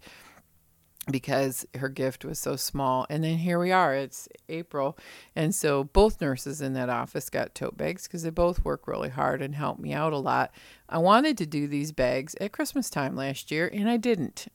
because 1.11 1.67
her 1.75 1.89
gift 1.89 2.25
was 2.25 2.39
so 2.39 2.57
small. 2.57 3.07
And 3.09 3.23
then 3.23 3.39
here 3.39 3.59
we 3.59 3.71
are. 3.71 3.95
It's 3.95 4.29
April, 4.49 4.99
and 5.35 5.55
so 5.55 5.85
both 5.85 6.21
nurses 6.21 6.61
in 6.61 6.73
that 6.75 6.89
office 6.89 7.31
got 7.31 7.55
tote 7.55 7.77
bags 7.77 8.07
because 8.07 8.23
they 8.23 8.31
both 8.31 8.65
work 8.65 8.87
really 8.87 9.11
hard 9.11 9.41
and 9.43 9.55
help 9.55 9.79
me 9.79 9.93
out 9.93 10.13
a 10.13 10.19
lot. 10.19 10.53
I 10.89 10.99
wanted 10.99 11.39
to 11.39 11.47
do 11.47 11.67
these 11.67 11.93
bags 11.93 12.35
at 12.41 12.53
Christmas 12.53 12.91
time 12.91 13.17
last 13.17 13.51
year, 13.51 13.71
and 13.73 13.89
I 13.89 13.97
didn't. 13.97 14.47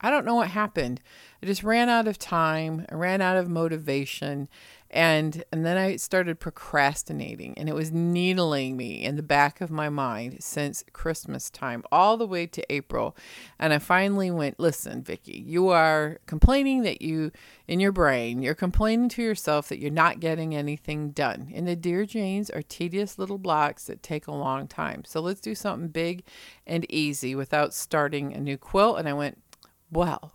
I 0.00 0.10
don't 0.10 0.26
know 0.26 0.34
what 0.34 0.48
happened. 0.48 1.00
I 1.42 1.46
just 1.46 1.62
ran 1.62 1.88
out 1.88 2.06
of 2.06 2.18
time. 2.18 2.84
I 2.90 2.94
ran 2.94 3.22
out 3.22 3.38
of 3.38 3.48
motivation 3.48 4.48
And 4.94 5.42
and 5.50 5.66
then 5.66 5.76
I 5.76 5.96
started 5.96 6.38
procrastinating 6.38 7.54
and 7.56 7.68
it 7.68 7.74
was 7.74 7.90
needling 7.90 8.76
me 8.76 9.02
in 9.02 9.16
the 9.16 9.24
back 9.24 9.60
of 9.60 9.68
my 9.68 9.88
mind 9.88 10.36
since 10.38 10.84
Christmas 10.92 11.50
time 11.50 11.82
all 11.90 12.16
the 12.16 12.28
way 12.28 12.46
to 12.46 12.72
April. 12.72 13.16
And 13.58 13.72
I 13.72 13.80
finally 13.80 14.30
went, 14.30 14.60
"Listen, 14.60 15.02
Vicki, 15.02 15.42
you 15.44 15.68
are 15.70 16.20
complaining 16.26 16.84
that 16.84 17.02
you 17.02 17.32
in 17.66 17.80
your 17.80 17.90
brain, 17.90 18.40
you're 18.40 18.54
complaining 18.54 19.08
to 19.10 19.22
yourself 19.22 19.68
that 19.68 19.80
you're 19.80 19.90
not 19.90 20.20
getting 20.20 20.54
anything 20.54 21.10
done. 21.10 21.50
And 21.52 21.66
the 21.66 21.74
Dear 21.74 22.06
Janes 22.06 22.48
are 22.48 22.62
tedious 22.62 23.18
little 23.18 23.38
blocks 23.38 23.86
that 23.86 24.00
take 24.00 24.28
a 24.28 24.32
long 24.32 24.68
time. 24.68 25.02
So 25.04 25.20
let's 25.20 25.40
do 25.40 25.56
something 25.56 25.88
big 25.88 26.22
and 26.68 26.86
easy 26.88 27.34
without 27.34 27.74
starting 27.74 28.32
a 28.32 28.38
new 28.38 28.56
quilt." 28.56 29.00
And 29.00 29.08
I 29.08 29.12
went, 29.12 29.42
"Well, 29.90 30.34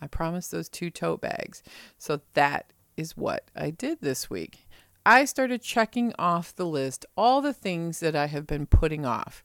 I 0.00 0.06
promised 0.06 0.50
those 0.50 0.70
two 0.70 0.88
tote 0.88 1.20
bags. 1.20 1.62
So 1.98 2.22
that 2.32 2.72
is 2.98 3.16
what 3.16 3.44
I 3.54 3.70
did 3.70 3.98
this 4.00 4.28
week. 4.28 4.66
I 5.06 5.24
started 5.24 5.62
checking 5.62 6.12
off 6.18 6.54
the 6.54 6.66
list 6.66 7.06
all 7.16 7.40
the 7.40 7.54
things 7.54 8.00
that 8.00 8.16
I 8.16 8.26
have 8.26 8.46
been 8.46 8.66
putting 8.66 9.06
off. 9.06 9.42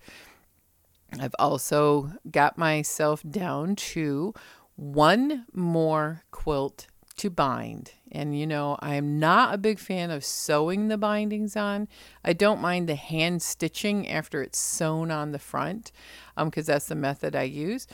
I've 1.20 1.36
also 1.38 2.14
got 2.30 2.58
myself 2.58 3.22
down 3.30 3.76
to 3.76 4.34
one 4.76 5.46
more 5.54 6.24
quilt 6.32 6.88
to 7.18 7.30
bind. 7.30 7.92
And 8.12 8.38
you 8.38 8.48
know, 8.48 8.78
I 8.80 8.96
am 8.96 9.20
not 9.20 9.54
a 9.54 9.60
big 9.60 9.78
fan 9.78 10.10
of 10.10 10.26
sewing 10.26 10.88
the 10.88 10.98
bindings 10.98 11.56
on. 11.56 11.88
I 12.26 12.34
don't 12.34 12.60
mind 12.60 12.90
the 12.90 12.96
hand 12.96 13.44
stitching 13.44 14.10
after 14.10 14.42
it's 14.42 14.58
sewn 14.58 15.12
on 15.12 15.32
the 15.32 15.40
front, 15.40 15.92
because 16.36 16.68
um, 16.68 16.74
that's 16.74 16.88
the 16.88 16.96
method 16.96 17.36
I 17.36 17.44
use. 17.44 17.88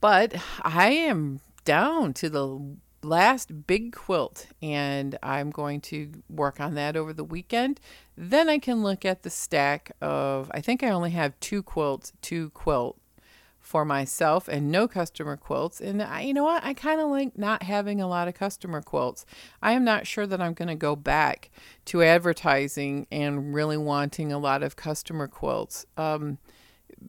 But 0.00 0.34
I 0.62 0.90
am 0.92 1.40
down 1.64 2.14
to 2.14 2.30
the 2.30 2.76
last 3.02 3.66
big 3.66 3.92
quilt 3.92 4.46
and 4.60 5.18
I'm 5.22 5.50
going 5.50 5.80
to 5.82 6.10
work 6.28 6.60
on 6.60 6.74
that 6.74 6.96
over 6.96 7.12
the 7.12 7.24
weekend. 7.24 7.80
Then 8.16 8.48
I 8.48 8.58
can 8.58 8.82
look 8.82 9.04
at 9.04 9.22
the 9.22 9.30
stack 9.30 9.92
of 10.00 10.50
I 10.52 10.60
think 10.60 10.82
I 10.82 10.90
only 10.90 11.10
have 11.10 11.38
two 11.40 11.62
quilts 11.62 12.12
two 12.20 12.50
quilt 12.50 12.98
for 13.60 13.84
myself 13.84 14.48
and 14.48 14.70
no 14.70 14.88
customer 14.88 15.36
quilts. 15.36 15.80
And 15.80 16.02
I, 16.02 16.22
you 16.22 16.34
know 16.34 16.44
what? 16.44 16.64
I 16.64 16.74
kind 16.74 17.00
of 17.00 17.08
like 17.08 17.38
not 17.38 17.62
having 17.62 18.00
a 18.00 18.08
lot 18.08 18.26
of 18.26 18.34
customer 18.34 18.80
quilts. 18.80 19.26
I 19.62 19.72
am 19.72 19.84
not 19.84 20.06
sure 20.06 20.26
that 20.26 20.40
I'm 20.40 20.54
going 20.54 20.68
to 20.68 20.74
go 20.74 20.96
back 20.96 21.50
to 21.86 22.02
advertising 22.02 23.06
and 23.12 23.54
really 23.54 23.76
wanting 23.76 24.32
a 24.32 24.38
lot 24.38 24.62
of 24.62 24.76
customer 24.76 25.28
quilts. 25.28 25.86
Um, 25.96 26.38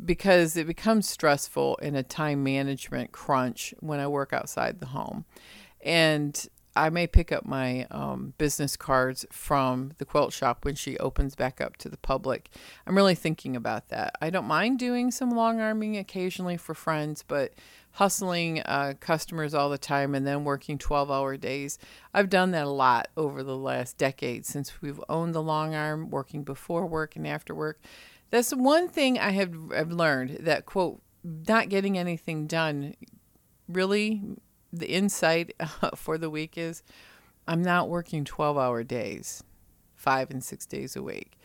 because 0.05 0.55
it 0.55 0.67
becomes 0.67 1.10
stressful 1.10 1.75
in 1.77 1.95
a 1.95 2.03
time 2.03 2.43
management 2.43 3.12
crunch 3.12 3.74
when 3.79 4.00
I 4.00 4.07
work 4.07 4.31
outside 4.31 4.79
the 4.79 4.88
home. 4.88 5.25
And 5.84 6.48
I 6.76 6.90
may 6.90 7.06
pick 7.06 7.32
up 7.32 7.46
my 7.46 7.86
um, 7.92 8.34
business 8.38 8.78
cards 8.78 9.26
from 9.30 9.92
the 9.98 10.06
quilt 10.06 10.32
shop 10.32 10.64
when 10.64 10.76
she 10.76 10.98
opens 11.00 11.36
back 11.36 11.60
up 11.60 11.76
to 11.78 11.90
the 11.90 11.98
public. 11.98 12.50
I'm 12.88 12.96
really 12.96 13.16
thinking 13.16 13.56
about 13.56 13.90
that. 13.90 14.16
I 14.22 14.30
don't 14.30 14.46
mind 14.46 14.80
doing 14.80 15.12
some 15.12 15.32
long 15.32 15.60
arming 15.60 15.98
occasionally 15.98 16.56
for 16.56 16.74
friends, 16.74 17.24
but 17.28 17.54
hustling 17.94 18.62
uh, 18.62 18.94
customers 19.02 19.54
all 19.54 19.70
the 19.70 19.78
time 19.78 20.16
and 20.16 20.26
then 20.26 20.46
working 20.46 20.78
12 20.78 21.12
hour 21.12 21.36
days, 21.36 21.78
I've 22.14 22.30
done 22.30 22.52
that 22.52 22.66
a 22.66 22.70
lot 22.70 23.10
over 23.18 23.44
the 23.44 23.58
last 23.58 23.98
decade 23.98 24.46
since 24.46 24.82
we've 24.82 25.02
owned 25.10 25.36
the 25.36 25.42
long 25.42 25.76
arm, 25.76 26.10
working 26.10 26.44
before 26.44 26.86
work 26.86 27.18
and 27.18 27.28
after 27.28 27.54
work. 27.54 27.82
That's 28.30 28.52
one 28.52 28.88
thing 28.88 29.20
I 29.20 29.32
have 29.32 29.54
I've 29.76 29.92
learned 29.92 30.38
that 30.42 30.66
quote 30.66 31.02
not 31.24 31.68
getting 31.68 31.98
anything 31.98 32.48
done 32.48 32.96
really 33.68 34.22
the 34.72 34.90
insight 34.90 35.54
for 35.96 36.18
the 36.18 36.30
week 36.30 36.58
is 36.58 36.84
I'm 37.48 37.62
not 37.62 37.90
working 37.90 38.24
12 38.24 38.58
hour 38.58 38.84
days, 38.84 39.44
5 39.96 40.32
and 40.32 40.44
6 40.44 40.66
days 40.66 40.96
a 40.96 41.04
week. 41.04 41.38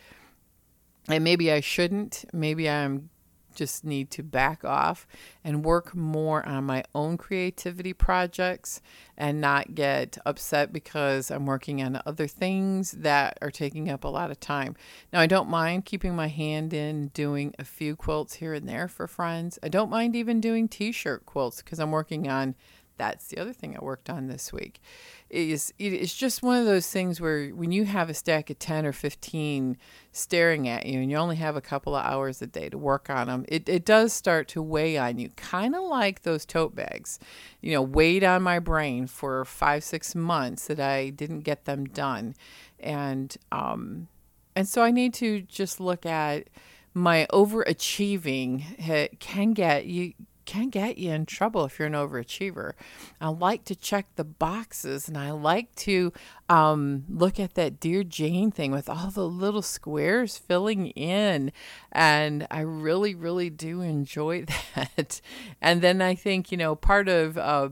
And 1.08 1.22
maybe 1.22 1.52
I 1.52 1.60
shouldn't, 1.60 2.24
maybe 2.32 2.68
I'm 2.68 3.10
just 3.56 3.84
need 3.84 4.10
to 4.12 4.22
back 4.22 4.64
off 4.64 5.06
and 5.42 5.64
work 5.64 5.94
more 5.96 6.46
on 6.46 6.64
my 6.64 6.84
own 6.94 7.16
creativity 7.16 7.92
projects 7.92 8.80
and 9.16 9.40
not 9.40 9.74
get 9.74 10.18
upset 10.24 10.72
because 10.72 11.30
I'm 11.30 11.46
working 11.46 11.82
on 11.82 12.00
other 12.06 12.28
things 12.28 12.92
that 12.92 13.38
are 13.42 13.50
taking 13.50 13.90
up 13.90 14.04
a 14.04 14.08
lot 14.08 14.30
of 14.30 14.38
time. 14.38 14.76
Now, 15.12 15.20
I 15.20 15.26
don't 15.26 15.48
mind 15.48 15.86
keeping 15.86 16.14
my 16.14 16.28
hand 16.28 16.72
in 16.72 17.08
doing 17.08 17.54
a 17.58 17.64
few 17.64 17.96
quilts 17.96 18.34
here 18.34 18.52
and 18.52 18.68
there 18.68 18.86
for 18.86 19.08
friends. 19.08 19.58
I 19.62 19.68
don't 19.68 19.90
mind 19.90 20.14
even 20.14 20.40
doing 20.40 20.68
t 20.68 20.92
shirt 20.92 21.26
quilts 21.26 21.62
because 21.62 21.80
I'm 21.80 21.90
working 21.90 22.28
on 22.28 22.54
that's 22.96 23.28
the 23.28 23.38
other 23.38 23.52
thing 23.52 23.76
I 23.76 23.84
worked 23.84 24.08
on 24.08 24.26
this 24.26 24.52
week. 24.52 24.80
Is 25.28 25.72
it's 25.78 26.14
just 26.14 26.42
one 26.42 26.58
of 26.58 26.66
those 26.66 26.88
things 26.88 27.20
where 27.20 27.48
when 27.48 27.72
you 27.72 27.84
have 27.84 28.08
a 28.08 28.14
stack 28.14 28.48
of 28.50 28.58
10 28.58 28.86
or 28.86 28.92
15 28.92 29.76
staring 30.12 30.68
at 30.68 30.86
you 30.86 31.00
and 31.00 31.10
you 31.10 31.16
only 31.16 31.36
have 31.36 31.56
a 31.56 31.60
couple 31.60 31.94
of 31.94 32.04
hours 32.04 32.40
a 32.40 32.46
day 32.46 32.68
to 32.68 32.78
work 32.78 33.10
on 33.10 33.26
them, 33.26 33.44
it, 33.48 33.68
it 33.68 33.84
does 33.84 34.12
start 34.12 34.48
to 34.48 34.62
weigh 34.62 34.96
on 34.96 35.18
you, 35.18 35.30
kind 35.30 35.74
of 35.74 35.82
like 35.82 36.22
those 36.22 36.46
tote 36.46 36.74
bags. 36.74 37.18
You 37.60 37.72
know, 37.72 37.82
weighed 37.82 38.24
on 38.24 38.42
my 38.42 38.58
brain 38.58 39.06
for 39.06 39.44
five, 39.44 39.82
six 39.84 40.14
months 40.14 40.66
that 40.68 40.80
I 40.80 41.10
didn't 41.10 41.40
get 41.40 41.64
them 41.64 41.86
done. 41.86 42.34
And, 42.78 43.36
um, 43.50 44.08
and 44.54 44.68
so 44.68 44.82
I 44.82 44.90
need 44.90 45.12
to 45.14 45.42
just 45.42 45.80
look 45.80 46.06
at 46.06 46.48
my 46.96 47.26
overachieving 47.30 49.18
can 49.18 49.52
get 49.52 49.84
you 49.84 50.14
can 50.46 50.70
get 50.70 50.96
you 50.96 51.10
in 51.12 51.26
trouble 51.26 51.64
if 51.64 51.78
you're 51.78 51.88
an 51.88 51.94
overachiever. 51.94 52.72
I 53.20 53.28
like 53.28 53.64
to 53.64 53.74
check 53.74 54.06
the 54.16 54.24
boxes 54.24 55.08
and 55.08 55.18
I 55.18 55.32
like 55.32 55.74
to 55.76 56.12
um, 56.48 57.04
look 57.08 57.38
at 57.38 57.54
that 57.54 57.80
Dear 57.80 58.04
Jane 58.04 58.50
thing 58.50 58.70
with 58.70 58.88
all 58.88 59.10
the 59.10 59.28
little 59.28 59.62
squares 59.62 60.38
filling 60.38 60.88
in. 60.90 61.52
And 61.92 62.46
I 62.50 62.60
really, 62.60 63.14
really 63.14 63.50
do 63.50 63.82
enjoy 63.82 64.46
that. 64.74 65.20
and 65.60 65.82
then 65.82 66.00
I 66.00 66.14
think, 66.14 66.50
you 66.50 66.56
know, 66.56 66.74
part 66.74 67.08
of. 67.08 67.36
Uh, 67.36 67.68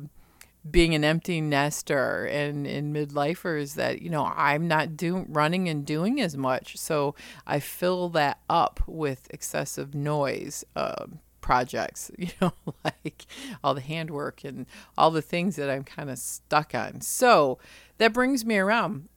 being 0.70 0.94
an 0.94 1.04
empty 1.04 1.42
nester 1.42 2.24
and 2.24 2.66
in 2.66 2.90
midlifers 2.90 3.74
that 3.74 4.00
you 4.00 4.08
know 4.08 4.32
I'm 4.34 4.66
not 4.66 4.96
doing 4.96 5.26
running 5.28 5.68
and 5.68 5.84
doing 5.84 6.20
as 6.22 6.38
much, 6.38 6.78
so 6.78 7.14
I 7.46 7.60
fill 7.60 8.08
that 8.10 8.38
up 8.48 8.80
with 8.86 9.26
excessive 9.30 9.94
noise. 9.94 10.64
Um, 10.74 11.20
projects, 11.44 12.10
you 12.18 12.28
know, 12.40 12.54
like 12.82 13.26
all 13.62 13.74
the 13.74 13.82
handwork 13.82 14.44
and 14.44 14.64
all 14.96 15.10
the 15.10 15.20
things 15.20 15.56
that 15.56 15.68
I'm 15.68 15.84
kind 15.84 16.08
of 16.08 16.18
stuck 16.18 16.74
on. 16.74 17.02
So 17.02 17.58
that 17.98 18.14
brings 18.14 18.46
me 18.46 18.56
around. 18.56 19.10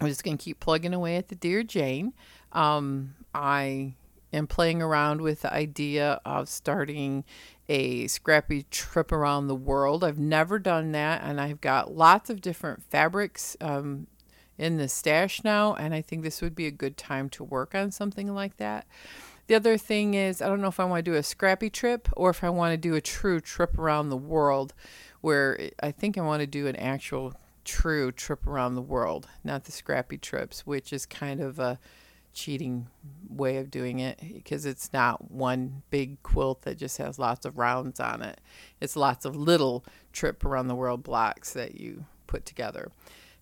I'm 0.00 0.06
just 0.06 0.22
going 0.22 0.38
to 0.38 0.44
keep 0.44 0.60
plugging 0.60 0.94
away 0.94 1.16
at 1.16 1.26
the 1.26 1.34
Dear 1.34 1.64
Jane. 1.64 2.12
Um, 2.52 3.16
I 3.34 3.94
am 4.32 4.46
playing 4.46 4.80
around 4.80 5.22
with 5.22 5.42
the 5.42 5.52
idea 5.52 6.20
of 6.24 6.48
starting 6.48 7.24
a 7.68 8.06
scrappy 8.06 8.64
trip 8.70 9.10
around 9.10 9.48
the 9.48 9.54
world. 9.56 10.04
I've 10.04 10.20
never 10.20 10.60
done 10.60 10.92
that, 10.92 11.22
and 11.24 11.40
I've 11.40 11.60
got 11.60 11.92
lots 11.92 12.30
of 12.30 12.40
different 12.40 12.84
fabrics 12.84 13.56
um, 13.60 14.06
in 14.56 14.76
the 14.76 14.86
stash 14.86 15.42
now, 15.42 15.74
and 15.74 15.94
I 15.94 16.00
think 16.00 16.22
this 16.22 16.40
would 16.42 16.54
be 16.54 16.66
a 16.66 16.70
good 16.70 16.96
time 16.96 17.28
to 17.30 17.42
work 17.42 17.74
on 17.74 17.90
something 17.90 18.32
like 18.32 18.58
that. 18.58 18.86
The 19.46 19.54
other 19.54 19.78
thing 19.78 20.14
is, 20.14 20.42
I 20.42 20.48
don't 20.48 20.60
know 20.60 20.68
if 20.68 20.80
I 20.80 20.84
want 20.84 21.04
to 21.04 21.10
do 21.10 21.16
a 21.16 21.22
scrappy 21.22 21.70
trip 21.70 22.08
or 22.16 22.30
if 22.30 22.42
I 22.42 22.50
want 22.50 22.72
to 22.72 22.76
do 22.76 22.94
a 22.94 23.00
true 23.00 23.40
trip 23.40 23.78
around 23.78 24.08
the 24.08 24.16
world, 24.16 24.74
where 25.20 25.70
I 25.82 25.92
think 25.92 26.18
I 26.18 26.22
want 26.22 26.40
to 26.40 26.46
do 26.46 26.66
an 26.66 26.76
actual 26.76 27.34
true 27.64 28.12
trip 28.12 28.46
around 28.46 28.74
the 28.74 28.82
world, 28.82 29.28
not 29.44 29.64
the 29.64 29.72
scrappy 29.72 30.18
trips, 30.18 30.66
which 30.66 30.92
is 30.92 31.06
kind 31.06 31.40
of 31.40 31.58
a 31.58 31.78
cheating 32.32 32.86
way 33.28 33.56
of 33.56 33.70
doing 33.70 33.98
it 33.98 34.20
because 34.20 34.66
it's 34.66 34.92
not 34.92 35.30
one 35.30 35.82
big 35.90 36.22
quilt 36.22 36.62
that 36.62 36.76
just 36.76 36.98
has 36.98 37.18
lots 37.18 37.46
of 37.46 37.56
rounds 37.56 37.98
on 37.98 38.22
it. 38.22 38.40
It's 38.80 38.94
lots 38.94 39.24
of 39.24 39.34
little 39.34 39.84
trip 40.12 40.44
around 40.44 40.68
the 40.68 40.74
world 40.74 41.02
blocks 41.02 41.52
that 41.54 41.80
you 41.80 42.04
put 42.26 42.44
together. 42.44 42.90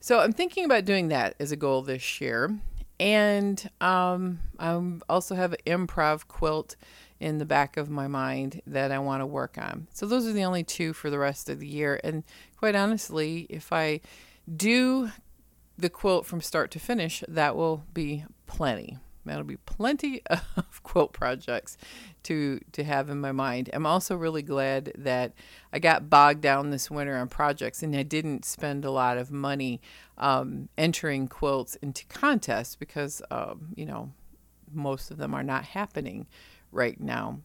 So 0.01 0.21
I'm 0.21 0.33
thinking 0.33 0.65
about 0.65 0.85
doing 0.85 1.09
that 1.09 1.35
as 1.41 1.51
a 1.51 1.57
goal 1.57 1.83
this 1.83 2.21
year. 2.21 2.59
And 3.01 3.71
um, 3.81 4.41
I 4.59 4.81
also 5.09 5.35
have 5.35 5.53
an 5.53 5.59
improv 5.67 6.29
quilt 6.29 6.77
in 7.21 7.39
the 7.39 7.45
back 7.45 7.77
of 7.77 7.91
my 7.91 8.07
mind 8.07 8.61
that 8.67 8.93
I 8.93 8.99
want 8.99 9.21
to 9.23 9.27
work 9.27 9.57
on. 9.59 9.89
So 9.93 10.07
those 10.07 10.27
are 10.27 10.33
the 10.33 10.45
only 10.45 10.63
two 10.63 10.93
for 10.93 11.11
the 11.11 11.19
rest 11.19 11.49
of 11.49 11.61
the 11.61 11.67
year. 11.67 12.01
And 12.05 12.23
quite 12.57 12.75
honestly, 12.75 13.47
if 13.49 13.73
I 13.73 14.01
do 14.55 15.11
the 15.77 15.91
quilt 15.91 16.27
from 16.27 16.41
start 16.41 16.71
to 16.73 16.79
finish, 16.79 17.25
that 17.27 17.57
will 17.57 17.85
be 17.93 18.25
plenty. 18.47 18.99
That'll 19.25 19.45
be 19.45 19.57
plenty 19.57 20.23
of 20.57 20.83
quilt 20.83 21.13
projects 21.13 21.77
to 22.25 22.61
to 22.73 22.85
have 22.85 23.11
in 23.11 23.21
my 23.21 23.33
mind. 23.33 23.71
I'm 23.73 23.87
also 23.87 24.17
really 24.17 24.43
glad 24.43 24.93
that 24.97 25.33
I 25.73 25.79
got 25.79 26.11
bogged 26.11 26.41
down 26.41 26.71
this 26.71 26.91
winter 26.91 27.17
on 27.17 27.29
projects 27.29 27.83
and 27.83 27.95
I 27.97 28.03
didn't 28.03 28.45
spend 28.45 28.85
a 28.85 28.91
lot 28.91 29.19
of 29.19 29.31
money 29.31 29.81
um, 30.19 30.69
entering 30.77 31.29
quilts 31.29 31.77
into 31.77 32.07
contests 32.07 32.77
because 32.77 33.23
um, 33.31 33.69
you 33.75 33.87
know 33.87 34.13
most 34.73 35.11
of 35.11 35.17
them 35.17 35.35
are 35.35 35.43
not 35.43 35.65
happening 35.65 36.27
right 36.73 37.01
now. 37.01 37.41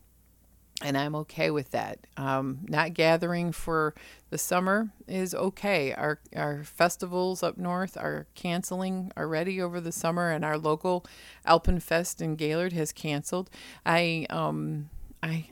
And 0.81 0.97
I'm 0.97 1.15
okay 1.15 1.51
with 1.51 1.71
that. 1.71 1.99
Um, 2.15 2.59
not 2.67 2.93
gathering 2.93 3.51
for 3.51 3.93
the 4.29 4.37
summer 4.37 4.89
is 5.07 5.35
okay. 5.35 5.93
Our 5.93 6.19
our 6.35 6.63
festivals 6.63 7.43
up 7.43 7.57
north 7.57 7.97
are 7.97 8.27
canceling 8.35 9.11
already 9.17 9.61
over 9.61 9.81
the 9.81 9.91
summer, 9.91 10.31
and 10.31 10.45
our 10.45 10.57
local 10.57 11.05
Alpenfest 11.45 12.21
in 12.21 12.35
Gaylord 12.35 12.73
has 12.73 12.91
canceled. 12.91 13.49
I 13.85 14.25
um 14.29 14.89
I 15.21 15.47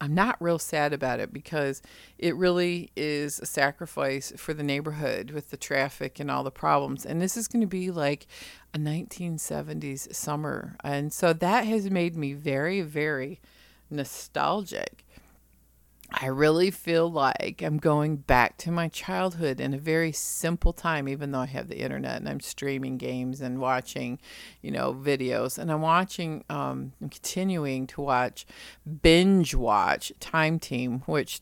I'm 0.00 0.14
not 0.14 0.42
real 0.42 0.58
sad 0.58 0.92
about 0.92 1.20
it 1.20 1.32
because 1.32 1.80
it 2.18 2.34
really 2.34 2.90
is 2.96 3.38
a 3.38 3.46
sacrifice 3.46 4.32
for 4.36 4.52
the 4.52 4.64
neighborhood 4.64 5.30
with 5.30 5.50
the 5.50 5.56
traffic 5.56 6.18
and 6.18 6.28
all 6.28 6.42
the 6.42 6.50
problems. 6.50 7.06
And 7.06 7.22
this 7.22 7.36
is 7.36 7.46
going 7.46 7.60
to 7.60 7.68
be 7.68 7.92
like 7.92 8.26
a 8.74 8.78
1970s 8.78 10.12
summer, 10.12 10.76
and 10.82 11.12
so 11.12 11.32
that 11.32 11.66
has 11.66 11.88
made 11.88 12.16
me 12.16 12.32
very 12.32 12.80
very 12.80 13.40
nostalgic. 13.92 15.04
I 16.14 16.26
really 16.26 16.70
feel 16.70 17.10
like 17.10 17.62
I'm 17.62 17.78
going 17.78 18.16
back 18.16 18.58
to 18.58 18.70
my 18.70 18.88
childhood 18.88 19.60
in 19.60 19.72
a 19.72 19.78
very 19.78 20.12
simple 20.12 20.72
time, 20.72 21.08
even 21.08 21.32
though 21.32 21.40
I 21.40 21.46
have 21.46 21.68
the 21.68 21.78
internet 21.78 22.16
and 22.16 22.28
I'm 22.28 22.40
streaming 22.40 22.98
games 22.98 23.40
and 23.40 23.60
watching, 23.60 24.18
you 24.60 24.70
know, 24.70 24.92
videos. 24.92 25.58
And 25.58 25.72
I'm 25.72 25.80
watching, 25.80 26.44
um, 26.50 26.92
I'm 27.00 27.08
continuing 27.08 27.86
to 27.88 28.02
watch, 28.02 28.46
binge 29.02 29.54
watch 29.54 30.12
Time 30.20 30.58
Team, 30.58 31.02
which 31.06 31.40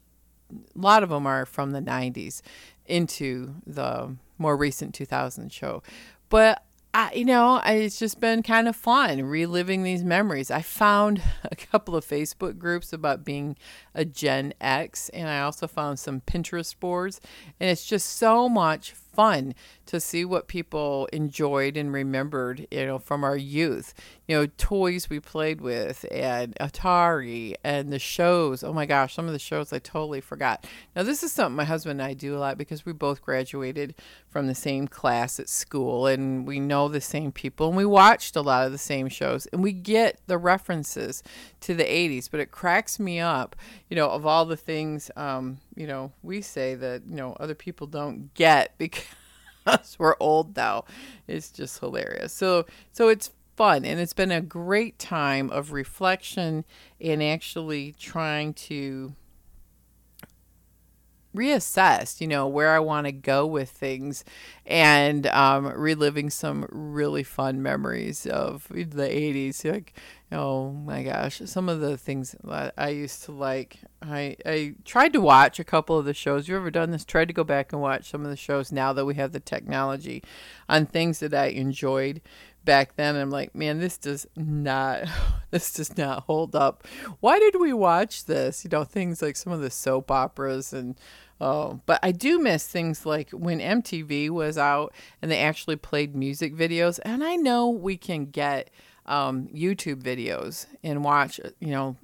a 0.52 0.78
lot 0.78 1.02
of 1.02 1.08
them 1.08 1.26
are 1.26 1.46
from 1.46 1.72
the 1.72 1.82
90s 1.82 2.42
into 2.86 3.56
the 3.66 4.14
more 4.38 4.56
recent 4.56 4.94
2000 4.94 5.52
show. 5.52 5.82
But 6.28 6.64
I, 6.92 7.12
you 7.14 7.24
know, 7.24 7.60
it's 7.64 8.00
just 8.00 8.18
been 8.18 8.42
kind 8.42 8.66
of 8.66 8.74
fun 8.74 9.22
reliving 9.22 9.84
these 9.84 10.02
memories. 10.02 10.50
I 10.50 10.62
found 10.62 11.22
a 11.44 11.54
couple 11.54 11.94
of 11.94 12.04
Facebook 12.04 12.58
groups 12.58 12.92
about 12.92 13.24
being 13.24 13.56
a 13.94 14.04
Gen 14.04 14.54
X, 14.60 15.08
and 15.10 15.28
I 15.28 15.40
also 15.40 15.68
found 15.68 16.00
some 16.00 16.20
Pinterest 16.20 16.78
boards, 16.78 17.20
and 17.60 17.70
it's 17.70 17.86
just 17.86 18.16
so 18.16 18.48
much 18.48 18.92
fun 19.12 19.54
to 19.86 20.00
see 20.00 20.24
what 20.24 20.48
people 20.48 21.08
enjoyed 21.12 21.76
and 21.76 21.92
remembered, 21.92 22.66
you 22.70 22.86
know, 22.86 22.98
from 22.98 23.24
our 23.24 23.36
youth. 23.36 23.94
You 24.26 24.36
know, 24.36 24.46
toys 24.58 25.10
we 25.10 25.18
played 25.18 25.60
with 25.60 26.06
and 26.10 26.54
Atari 26.60 27.54
and 27.64 27.92
the 27.92 27.98
shows. 27.98 28.62
Oh 28.62 28.72
my 28.72 28.86
gosh, 28.86 29.14
some 29.14 29.26
of 29.26 29.32
the 29.32 29.38
shows 29.38 29.72
I 29.72 29.80
totally 29.80 30.20
forgot. 30.20 30.64
Now, 30.94 31.02
this 31.02 31.22
is 31.22 31.32
something 31.32 31.56
my 31.56 31.64
husband 31.64 32.00
and 32.00 32.08
I 32.08 32.14
do 32.14 32.36
a 32.36 32.38
lot 32.38 32.58
because 32.58 32.86
we 32.86 32.92
both 32.92 33.22
graduated 33.22 33.94
from 34.28 34.46
the 34.46 34.54
same 34.54 34.86
class 34.86 35.40
at 35.40 35.48
school 35.48 36.06
and 36.06 36.46
we 36.46 36.60
know 36.60 36.88
the 36.88 37.00
same 37.00 37.32
people 37.32 37.68
and 37.68 37.76
we 37.76 37.84
watched 37.84 38.36
a 38.36 38.40
lot 38.40 38.66
of 38.66 38.72
the 38.72 38.78
same 38.78 39.08
shows 39.08 39.46
and 39.46 39.62
we 39.62 39.72
get 39.72 40.20
the 40.26 40.38
references 40.38 41.22
to 41.60 41.74
the 41.74 41.84
80s, 41.84 42.30
but 42.30 42.40
it 42.40 42.50
cracks 42.50 43.00
me 43.00 43.18
up, 43.18 43.56
you 43.88 43.96
know, 43.96 44.08
of 44.08 44.24
all 44.24 44.44
the 44.44 44.56
things, 44.56 45.10
um, 45.16 45.58
you 45.74 45.86
know, 45.86 46.12
we 46.22 46.42
say 46.42 46.74
that, 46.74 47.02
you 47.06 47.16
know, 47.16 47.36
other 47.40 47.54
people 47.54 47.86
don't 47.86 48.32
get 48.34 48.74
because 48.78 49.96
we're 49.98 50.16
old 50.20 50.56
now. 50.56 50.84
It's 51.26 51.50
just 51.50 51.78
hilarious. 51.80 52.32
So 52.32 52.66
so 52.92 53.08
it's 53.08 53.30
fun 53.56 53.84
and 53.84 54.00
it's 54.00 54.14
been 54.14 54.32
a 54.32 54.40
great 54.40 54.98
time 54.98 55.50
of 55.50 55.72
reflection 55.72 56.64
and 57.00 57.22
actually 57.22 57.94
trying 57.98 58.54
to 58.54 59.14
reassess, 61.34 62.20
you 62.20 62.26
know, 62.26 62.46
where 62.48 62.74
I 62.74 62.80
want 62.80 63.06
to 63.06 63.12
go 63.12 63.46
with 63.46 63.70
things 63.70 64.24
and 64.66 65.26
um, 65.28 65.66
reliving 65.66 66.30
some 66.30 66.66
really 66.70 67.22
fun 67.22 67.62
memories 67.62 68.26
of 68.26 68.66
the 68.68 68.84
80s. 68.84 69.70
Like, 69.70 69.94
oh 70.32 70.72
my 70.72 71.02
gosh, 71.02 71.40
some 71.44 71.68
of 71.68 71.80
the 71.80 71.96
things 71.96 72.34
that 72.44 72.74
I 72.76 72.88
used 72.90 73.24
to 73.24 73.32
like. 73.32 73.78
I, 74.02 74.36
I 74.46 74.74
tried 74.84 75.12
to 75.12 75.20
watch 75.20 75.60
a 75.60 75.64
couple 75.64 75.98
of 75.98 76.04
the 76.04 76.14
shows. 76.14 76.48
You 76.48 76.56
ever 76.56 76.70
done 76.70 76.90
this? 76.90 77.04
Tried 77.04 77.28
to 77.28 77.34
go 77.34 77.44
back 77.44 77.72
and 77.72 77.82
watch 77.82 78.10
some 78.10 78.24
of 78.24 78.30
the 78.30 78.36
shows 78.36 78.72
now 78.72 78.92
that 78.92 79.04
we 79.04 79.14
have 79.16 79.32
the 79.32 79.40
technology 79.40 80.22
on 80.68 80.86
things 80.86 81.20
that 81.20 81.34
I 81.34 81.46
enjoyed 81.46 82.22
back 82.64 82.96
then 82.96 83.16
i'm 83.16 83.30
like 83.30 83.54
man 83.54 83.78
this 83.78 83.96
does 83.96 84.26
not 84.36 85.04
this 85.50 85.72
does 85.72 85.96
not 85.96 86.24
hold 86.24 86.54
up. 86.54 86.86
Why 87.20 87.38
did 87.38 87.60
we 87.60 87.72
watch 87.72 88.24
this? 88.24 88.64
You 88.64 88.70
know 88.70 88.84
things 88.84 89.22
like 89.22 89.36
some 89.36 89.52
of 89.52 89.60
the 89.60 89.70
soap 89.70 90.10
operas 90.10 90.72
and 90.72 90.98
oh 91.40 91.80
but 91.86 91.98
i 92.02 92.12
do 92.12 92.38
miss 92.38 92.66
things 92.66 93.06
like 93.06 93.30
when 93.30 93.60
mtv 93.60 94.30
was 94.30 94.58
out 94.58 94.92
and 95.22 95.30
they 95.30 95.38
actually 95.38 95.76
played 95.76 96.14
music 96.14 96.54
videos. 96.54 96.98
And 97.04 97.24
i 97.24 97.36
know 97.36 97.68
we 97.68 97.96
can 97.96 98.26
get 98.26 98.70
um, 99.06 99.48
youtube 99.48 100.02
videos 100.02 100.66
and 100.84 101.02
watch 101.02 101.40
you 101.58 101.70
know 101.70 101.96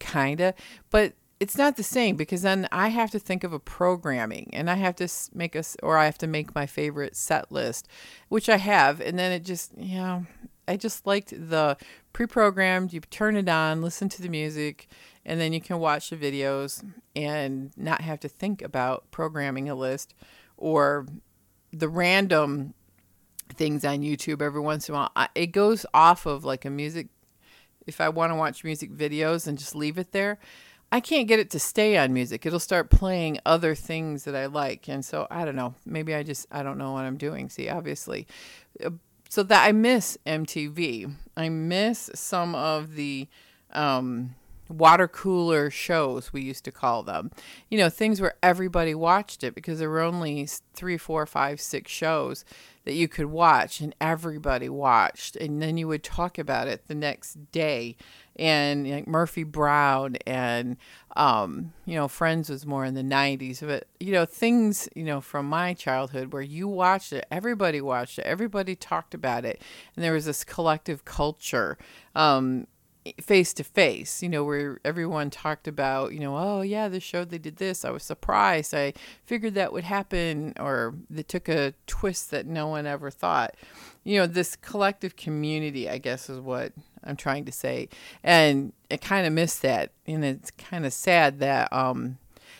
kinda 0.00 0.54
but 0.90 1.12
it's 1.40 1.56
not 1.56 1.76
the 1.76 1.82
same 1.82 2.16
because 2.16 2.42
then 2.42 2.68
I 2.72 2.88
have 2.88 3.10
to 3.12 3.18
think 3.18 3.44
of 3.44 3.52
a 3.52 3.60
programming 3.60 4.50
and 4.52 4.68
I 4.68 4.74
have 4.74 4.96
to 4.96 5.08
make 5.32 5.54
us 5.54 5.76
or 5.82 5.96
I 5.96 6.04
have 6.04 6.18
to 6.18 6.26
make 6.26 6.54
my 6.54 6.66
favorite 6.66 7.16
set 7.16 7.52
list, 7.52 7.88
which 8.28 8.48
I 8.48 8.56
have, 8.56 9.00
and 9.00 9.18
then 9.18 9.32
it 9.32 9.44
just 9.44 9.72
you 9.76 9.98
know 9.98 10.26
I 10.66 10.76
just 10.76 11.06
liked 11.06 11.30
the 11.30 11.76
pre-programmed. 12.12 12.92
You 12.92 13.00
turn 13.00 13.36
it 13.36 13.48
on, 13.48 13.82
listen 13.82 14.08
to 14.10 14.22
the 14.22 14.28
music, 14.28 14.88
and 15.24 15.40
then 15.40 15.52
you 15.52 15.60
can 15.60 15.78
watch 15.78 16.10
the 16.10 16.16
videos 16.16 16.84
and 17.14 17.70
not 17.76 18.00
have 18.00 18.20
to 18.20 18.28
think 18.28 18.60
about 18.60 19.10
programming 19.10 19.68
a 19.68 19.74
list 19.74 20.14
or 20.56 21.06
the 21.72 21.88
random 21.88 22.74
things 23.54 23.84
on 23.84 24.00
YouTube 24.00 24.42
every 24.42 24.60
once 24.60 24.88
in 24.88 24.94
a 24.94 24.98
while. 24.98 25.28
It 25.34 25.48
goes 25.48 25.86
off 25.94 26.26
of 26.26 26.44
like 26.44 26.64
a 26.64 26.70
music. 26.70 27.08
If 27.86 28.00
I 28.00 28.10
want 28.10 28.32
to 28.32 28.36
watch 28.36 28.64
music 28.64 28.92
videos 28.92 29.46
and 29.46 29.56
just 29.56 29.74
leave 29.74 29.96
it 29.96 30.12
there, 30.12 30.38
I 30.90 31.00
can't 31.00 31.28
get 31.28 31.38
it 31.38 31.50
to 31.50 31.58
stay 31.58 31.98
on 31.98 32.14
music. 32.14 32.46
It'll 32.46 32.58
start 32.58 32.90
playing 32.90 33.40
other 33.44 33.74
things 33.74 34.24
that 34.24 34.34
I 34.34 34.46
like. 34.46 34.88
And 34.88 35.04
so 35.04 35.26
I 35.30 35.44
don't 35.44 35.56
know. 35.56 35.74
Maybe 35.84 36.14
I 36.14 36.22
just 36.22 36.46
I 36.50 36.62
don't 36.62 36.78
know 36.78 36.92
what 36.92 37.04
I'm 37.04 37.18
doing. 37.18 37.50
See, 37.50 37.68
obviously. 37.68 38.26
Uh, 38.82 38.90
so 39.28 39.42
that 39.42 39.66
I 39.66 39.72
miss 39.72 40.16
MTV. 40.26 41.14
I 41.36 41.48
miss 41.50 42.10
some 42.14 42.54
of 42.54 42.94
the 42.94 43.28
um, 43.72 44.34
water 44.68 45.08
cooler 45.08 45.70
shows 45.70 46.32
we 46.32 46.42
used 46.42 46.64
to 46.64 46.72
call 46.72 47.02
them. 47.02 47.30
You 47.68 47.78
know, 47.78 47.90
things 47.90 48.20
where 48.20 48.34
everybody 48.42 48.94
watched 48.94 49.44
it 49.44 49.54
because 49.54 49.78
there 49.78 49.90
were 49.90 50.00
only 50.00 50.48
three, 50.74 50.96
four, 50.96 51.26
five, 51.26 51.60
six 51.60 51.90
shows 51.90 52.44
that 52.84 52.94
you 52.94 53.08
could 53.08 53.26
watch 53.26 53.80
and 53.80 53.94
everybody 54.00 54.68
watched 54.68 55.36
and 55.36 55.60
then 55.60 55.76
you 55.76 55.86
would 55.88 56.02
talk 56.02 56.38
about 56.38 56.68
it 56.68 56.88
the 56.88 56.94
next 56.94 57.52
day 57.52 57.96
and 58.38 58.88
like 58.88 59.06
Murphy 59.06 59.42
Brown 59.44 60.16
and 60.26 60.76
um, 61.16 61.72
you 61.84 61.94
know 61.96 62.08
Friends 62.08 62.48
was 62.48 62.64
more 62.64 62.84
in 62.84 62.94
the 62.94 63.02
90s 63.02 63.60
but 63.60 63.86
you 64.00 64.12
know 64.12 64.24
things 64.24 64.88
you 64.94 65.04
know 65.04 65.20
from 65.20 65.46
my 65.46 65.74
childhood 65.74 66.32
where 66.32 66.42
you 66.42 66.68
watched 66.68 67.12
it 67.12 67.26
everybody 67.30 67.80
watched 67.80 68.18
it 68.18 68.24
everybody 68.24 68.76
talked 68.76 69.14
about 69.14 69.44
it 69.44 69.60
and 69.96 70.04
there 70.04 70.12
was 70.12 70.26
this 70.26 70.44
collective 70.44 71.04
culture 71.04 71.76
um, 72.14 72.66
face 73.20 73.52
to 73.54 73.64
face, 73.64 74.22
you 74.22 74.28
know, 74.28 74.44
where 74.44 74.80
everyone 74.84 75.30
talked 75.30 75.68
about, 75.68 76.12
you 76.12 76.20
know, 76.20 76.36
oh 76.36 76.62
yeah, 76.62 76.88
this 76.88 77.02
show 77.02 77.24
they 77.24 77.38
did 77.38 77.56
this. 77.56 77.84
I 77.84 77.90
was 77.90 78.02
surprised. 78.02 78.74
I 78.74 78.94
figured 79.24 79.54
that 79.54 79.72
would 79.72 79.84
happen, 79.84 80.54
or 80.58 80.94
they 81.10 81.22
took 81.22 81.48
a 81.48 81.74
twist 81.86 82.30
that 82.30 82.46
no 82.46 82.66
one 82.68 82.86
ever 82.86 83.10
thought. 83.10 83.54
You 84.04 84.20
know, 84.20 84.26
this 84.26 84.56
collective 84.56 85.16
community, 85.16 85.88
I 85.88 85.98
guess, 85.98 86.30
is 86.30 86.40
what 86.40 86.72
I'm 87.04 87.16
trying 87.16 87.44
to 87.44 87.52
say, 87.52 87.88
and 88.22 88.72
I 88.90 88.96
kind 88.96 89.26
of 89.26 89.32
missed 89.32 89.62
that, 89.62 89.92
and 90.06 90.24
it's 90.24 90.50
kind 90.52 90.86
of 90.86 90.92
sad 90.92 91.40
that 91.40 91.72
um, 91.72 92.18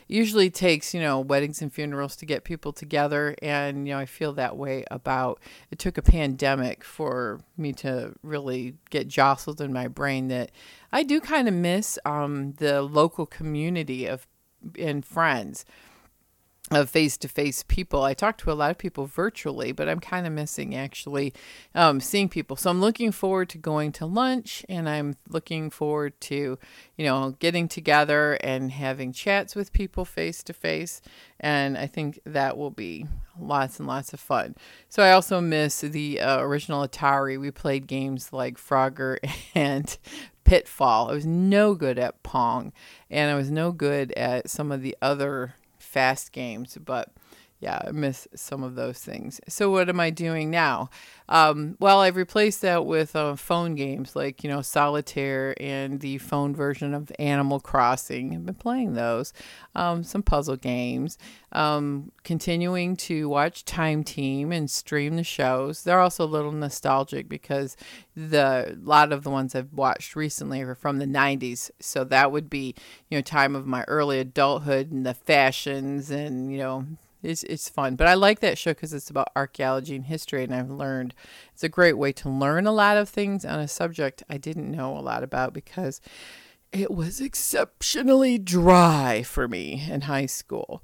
usually 0.09 0.51
takes 0.51 0.95
you 0.95 1.01
know 1.01 1.21
weddings 1.21 1.63
and 1.63 1.73
funerals 1.73 2.17
to 2.17 2.27
get 2.27 2.43
people 2.43 2.73
together. 2.73 3.35
And 3.43 3.87
you 3.87 3.95
know 3.95 4.01
i 4.01 4.07
feel 4.07 4.33
that 4.35 4.57
way 4.57 4.85
about 4.91 5.41
it 5.71 5.79
took 5.79 5.99
a 5.99 6.03
pandemic 6.03 6.83
for 6.83 7.41
me 7.57 7.73
to 7.75 8.15
really 8.23 8.75
get 8.91 9.09
jostled 9.09 9.61
in 9.61 9.73
my 9.73 9.89
brain 9.89 10.29
that 10.29 10.51
i 10.93 11.03
do 11.03 11.21
kind 11.21 11.49
of 11.49 11.55
miss 11.55 11.99
um, 12.05 12.53
the 12.55 12.83
local 12.83 13.27
community 13.27 14.07
of 14.07 14.27
and 14.79 15.05
friends 15.05 15.65
of 16.71 16.91
face 16.91 17.17
to 17.19 17.29
face 17.29 17.65
people. 17.67 18.03
I 18.03 18.15
talk 18.15 18.37
to 18.39 18.53
a 18.53 18.55
lot 18.55 18.71
of 18.71 18.79
people 18.79 19.07
virtually, 19.07 19.73
but 19.73 19.89
I'm 19.89 20.01
kind 20.01 20.27
of 20.27 20.33
missing 20.33 20.75
actually 20.75 21.33
um, 21.75 22.01
seeing 22.01 22.29
people. 22.29 22.57
So 22.57 22.71
I'm 22.71 22.81
looking 22.81 23.13
forward 23.13 23.49
to 23.51 23.59
going 23.59 23.93
to 23.93 24.07
lunch 24.07 24.65
and 24.69 24.89
I'm 24.89 25.17
looking 25.29 25.71
forward 25.71 26.21
to, 26.23 26.59
you 26.97 27.05
know, 27.05 27.37
getting 27.39 27.69
together 27.69 28.35
and 28.43 28.71
having 28.73 29.13
chats 29.13 29.55
with 29.55 29.73
people 29.73 30.05
face 30.05 30.43
to 30.45 30.53
face. 30.53 31.01
And 31.41 31.79
I 31.79 31.87
think 31.87 32.21
that 32.25 32.57
will 32.57 32.71
be 32.71 33.07
lots 33.39 33.79
and 33.79 33.89
lots 33.89 34.13
of 34.13 34.21
fun. 34.21 34.55
So 34.89 35.03
I 35.03 35.13
also 35.13 35.41
miss 35.41 35.81
the 35.81 36.21
uh, 36.21 36.41
original 36.41 36.87
Atari. 36.87 37.41
We 37.41 37.51
played 37.51 37.87
games 37.87 38.33
like 38.33 38.59
Frogger 38.59 39.19
and 39.55 39.97
Pitfall. 40.45 41.11
I 41.11 41.13
was 41.13 41.27
no 41.27 41.75
good 41.75 41.99
at 41.99 42.23
Pong 42.23 42.73
and 43.11 43.31
I 43.31 43.35
was 43.35 43.51
no 43.51 43.71
good 43.71 44.13
at 44.13 44.49
some 44.49 44.73
of 44.73 44.83
the 44.83 44.97
other 45.03 45.55
fast 45.89 46.33
games, 46.33 46.77
but 46.85 47.09
yeah, 47.61 47.83
I 47.87 47.91
miss 47.91 48.29
some 48.37 48.63
of 48.63 48.77
those 48.77 49.01
things. 49.01 49.41
So 49.49 49.69
what 49.71 49.89
am 49.89 49.99
I 49.99 50.11
doing 50.11 50.49
now? 50.49 50.91
Um, 51.29 51.77
well, 51.81 52.01
I've 52.01 52.15
replaced 52.15 52.63
that 52.63 52.87
with 52.87 53.17
uh, 53.17 53.35
phone 53.35 53.75
games 53.75 54.15
like 54.15 54.45
you 54.45 54.49
know 54.49 54.63
solitaire 54.63 55.55
and 55.61 55.99
the 55.99 56.19
phone 56.19 56.55
version 56.55 56.95
of 56.95 57.11
Animal 57.19 57.59
Crossing. 57.59 58.33
I've 58.33 58.47
been 58.47 58.55
playing 58.55 58.95
those. 58.95 59.33
Um, 59.75 60.05
some 60.05 60.23
puzzle 60.23 60.57
games. 60.57 61.19
Um, 61.51 62.13
continuing 62.23 62.97
to 62.99 63.29
watch 63.29 63.65
Time 63.65 64.05
Team 64.05 64.53
and 64.53 64.71
stream 64.71 65.17
the 65.17 65.25
shows. 65.25 65.83
They're 65.83 66.01
also 66.01 66.25
a 66.25 66.27
little 66.27 66.53
nostalgic 66.53 67.29
because 67.29 67.77
the 68.15 68.79
lot 68.81 69.13
of 69.13 69.25
the 69.25 69.31
ones 69.31 69.57
I've 69.57 69.73
watched 69.73 70.15
recently 70.15 70.63
are 70.63 70.77
from 70.77 70.99
the 70.99 71.07
90s. 71.07 71.73
So 71.81 72.05
that 72.05 72.31
would 72.31 72.49
be 72.49 72.77
you 73.09 73.19
know 73.19 73.23
time 73.23 73.57
of 73.57 73.67
my 73.67 73.85
early 73.89 74.21
adulthood 74.21 74.93
and 74.93 75.05
the 75.05 75.15
fashions 75.15 76.11
and 76.11 76.53
you 76.53 76.59
know 76.59 76.87
it's 77.23 77.43
it's 77.45 77.69
fun, 77.69 77.97
but 77.97 78.07
I 78.07 78.15
like 78.15 78.41
that 78.41 78.59
show 78.59 78.73
because 78.73 78.93
it's 78.93 79.11
about 79.11 79.31
archaeology 79.35 79.97
and 79.97 80.05
history, 80.05 80.45
and 80.45 80.55
I've 80.55 80.71
learned 80.71 81.15
it's 81.53 81.65
a 81.65 81.69
great 81.69 81.99
way 81.99 82.13
to 82.13 82.29
learn 82.29 82.67
a 82.67 82.73
lot 82.73 82.97
of 82.97 83.09
things 83.09 83.45
on 83.45 83.59
a 83.59 83.69
subject 83.69 84.23
I 84.29 84.39
didn't 84.39 84.71
know 84.71 84.97
a 84.97 85.01
lot 85.01 85.23
about 85.23 85.53
because 85.53 86.01
it 86.73 86.91
was 86.91 87.21
exceptionally 87.21 88.39
dry 88.39 89.23
for 89.23 89.49
me 89.49 89.87
in 89.91 90.03
high 90.03 90.27
school. 90.27 90.83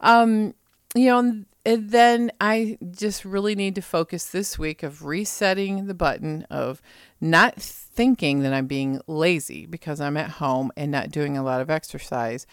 Um, 0.00 0.54
you 0.94 1.06
know, 1.06 1.44
and 1.66 1.90
then 1.90 2.30
I 2.40 2.78
just 2.90 3.24
really 3.24 3.54
need 3.54 3.74
to 3.74 3.82
focus 3.82 4.26
this 4.26 4.58
week 4.58 4.82
of 4.82 5.04
resetting 5.04 5.86
the 5.86 5.94
button 5.94 6.46
of 6.48 6.80
not 7.20 7.60
thinking 7.60 8.40
that 8.40 8.52
I'm 8.52 8.66
being 8.66 9.00
lazy 9.06 9.66
because 9.66 10.00
I'm 10.00 10.16
at 10.16 10.30
home 10.30 10.70
and 10.76 10.90
not 10.90 11.10
doing 11.10 11.36
a 11.36 11.42
lot 11.42 11.60
of 11.60 11.68
exercise 11.68 12.46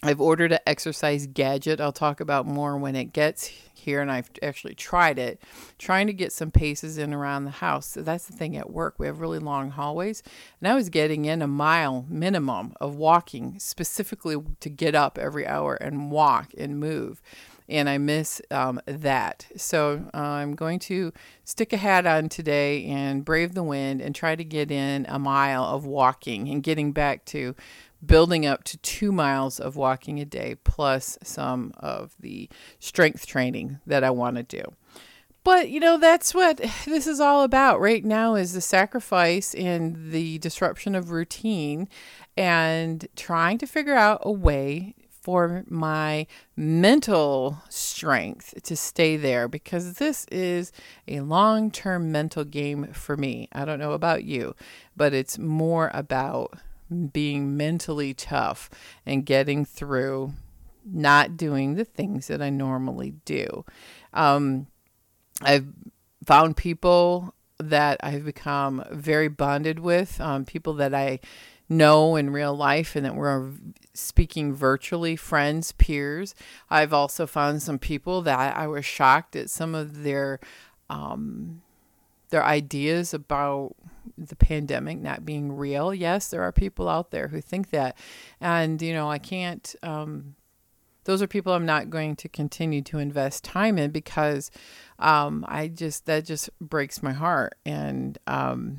I've 0.00 0.20
ordered 0.20 0.52
an 0.52 0.60
exercise 0.64 1.26
gadget. 1.26 1.80
I'll 1.80 1.90
talk 1.90 2.20
about 2.20 2.46
more 2.46 2.78
when 2.78 2.94
it 2.94 3.12
gets 3.12 3.50
here, 3.74 4.00
and 4.00 4.12
I've 4.12 4.30
actually 4.42 4.74
tried 4.74 5.18
it, 5.18 5.42
trying 5.76 6.06
to 6.06 6.12
get 6.12 6.32
some 6.32 6.52
paces 6.52 6.98
in 6.98 7.12
around 7.12 7.44
the 7.44 7.50
house. 7.50 7.88
So 7.88 8.02
that's 8.02 8.26
the 8.26 8.32
thing 8.32 8.56
at 8.56 8.70
work. 8.70 8.94
We 8.98 9.06
have 9.06 9.20
really 9.20 9.40
long 9.40 9.70
hallways, 9.70 10.22
and 10.60 10.68
I 10.68 10.76
was 10.76 10.88
getting 10.88 11.24
in 11.24 11.42
a 11.42 11.48
mile 11.48 12.06
minimum 12.08 12.74
of 12.80 12.94
walking 12.94 13.58
specifically 13.58 14.36
to 14.60 14.68
get 14.68 14.94
up 14.94 15.18
every 15.18 15.46
hour 15.46 15.74
and 15.74 16.12
walk 16.12 16.52
and 16.56 16.78
move. 16.78 17.20
And 17.70 17.86
I 17.86 17.98
miss 17.98 18.40
um, 18.50 18.80
that. 18.86 19.46
So 19.56 20.08
uh, 20.14 20.16
I'm 20.16 20.54
going 20.54 20.78
to 20.80 21.12
stick 21.44 21.74
a 21.74 21.76
hat 21.76 22.06
on 22.06 22.30
today 22.30 22.86
and 22.86 23.26
brave 23.26 23.52
the 23.52 23.62
wind 23.62 24.00
and 24.00 24.14
try 24.14 24.36
to 24.36 24.44
get 24.44 24.70
in 24.70 25.04
a 25.06 25.18
mile 25.18 25.64
of 25.64 25.84
walking 25.84 26.48
and 26.48 26.62
getting 26.62 26.92
back 26.92 27.26
to 27.26 27.54
building 28.04 28.46
up 28.46 28.64
to 28.64 28.78
two 28.78 29.12
miles 29.12 29.58
of 29.58 29.76
walking 29.76 30.20
a 30.20 30.24
day 30.24 30.56
plus 30.64 31.18
some 31.22 31.72
of 31.76 32.14
the 32.20 32.48
strength 32.78 33.26
training 33.26 33.80
that 33.86 34.04
I 34.04 34.10
want 34.10 34.36
to 34.36 34.42
do. 34.42 34.62
But 35.44 35.70
you 35.70 35.80
know 35.80 35.98
that's 35.98 36.34
what 36.34 36.60
this 36.84 37.06
is 37.06 37.20
all 37.20 37.42
about 37.42 37.80
right 37.80 38.04
now 38.04 38.34
is 38.34 38.52
the 38.52 38.60
sacrifice 38.60 39.54
and 39.54 40.12
the 40.12 40.38
disruption 40.38 40.94
of 40.94 41.10
routine 41.10 41.88
and 42.36 43.06
trying 43.16 43.58
to 43.58 43.66
figure 43.66 43.94
out 43.94 44.20
a 44.22 44.30
way 44.30 44.94
for 45.28 45.64
my 45.68 46.26
mental 46.56 47.62
strength 47.68 48.54
to 48.62 48.76
stay 48.76 49.16
there 49.16 49.48
because 49.48 49.94
this 49.94 50.24
is 50.32 50.72
a 51.06 51.20
long 51.20 51.70
term 51.70 52.10
mental 52.10 52.44
game 52.44 52.92
for 52.92 53.16
me. 53.16 53.48
I 53.52 53.64
don't 53.64 53.78
know 53.78 53.92
about 53.92 54.24
you, 54.24 54.54
but 54.96 55.12
it's 55.12 55.38
more 55.38 55.90
about 55.92 56.54
being 57.12 57.56
mentally 57.56 58.14
tough 58.14 58.70
and 59.04 59.26
getting 59.26 59.64
through 59.64 60.32
not 60.84 61.36
doing 61.36 61.74
the 61.74 61.84
things 61.84 62.28
that 62.28 62.40
I 62.40 62.50
normally 62.50 63.14
do. 63.24 63.64
Um, 64.12 64.68
I've 65.42 65.66
found 66.24 66.56
people 66.56 67.34
that 67.58 67.98
I've 68.02 68.24
become 68.24 68.84
very 68.90 69.28
bonded 69.28 69.80
with, 69.80 70.20
um, 70.20 70.44
people 70.44 70.74
that 70.74 70.94
I 70.94 71.20
know 71.68 72.16
in 72.16 72.30
real 72.30 72.56
life 72.56 72.96
and 72.96 73.04
that 73.04 73.14
we're 73.14 73.52
speaking 73.92 74.54
virtually, 74.54 75.16
friends, 75.16 75.72
peers. 75.72 76.34
I've 76.70 76.92
also 76.92 77.26
found 77.26 77.62
some 77.62 77.78
people 77.78 78.22
that 78.22 78.56
I 78.56 78.66
was 78.66 78.84
shocked 78.84 79.36
at 79.36 79.50
some 79.50 79.74
of 79.74 80.02
their 80.02 80.40
um, 80.88 81.62
their 82.30 82.44
ideas 82.44 83.14
about 83.14 83.74
the 84.16 84.36
pandemic 84.36 84.98
not 84.98 85.24
being 85.24 85.56
real. 85.56 85.94
Yes, 85.94 86.28
there 86.30 86.42
are 86.42 86.52
people 86.52 86.88
out 86.88 87.10
there 87.10 87.28
who 87.28 87.40
think 87.40 87.70
that. 87.70 87.96
And, 88.40 88.80
you 88.82 88.92
know, 88.92 89.10
I 89.10 89.18
can't, 89.18 89.74
um, 89.82 90.34
those 91.04 91.22
are 91.22 91.26
people 91.26 91.52
I'm 91.52 91.66
not 91.66 91.90
going 91.90 92.16
to 92.16 92.28
continue 92.28 92.82
to 92.82 92.98
invest 92.98 93.44
time 93.44 93.78
in 93.78 93.90
because 93.90 94.50
um, 94.98 95.44
I 95.48 95.68
just, 95.68 96.06
that 96.06 96.24
just 96.24 96.50
breaks 96.60 97.02
my 97.02 97.12
heart. 97.12 97.56
And, 97.64 98.18
um, 98.26 98.78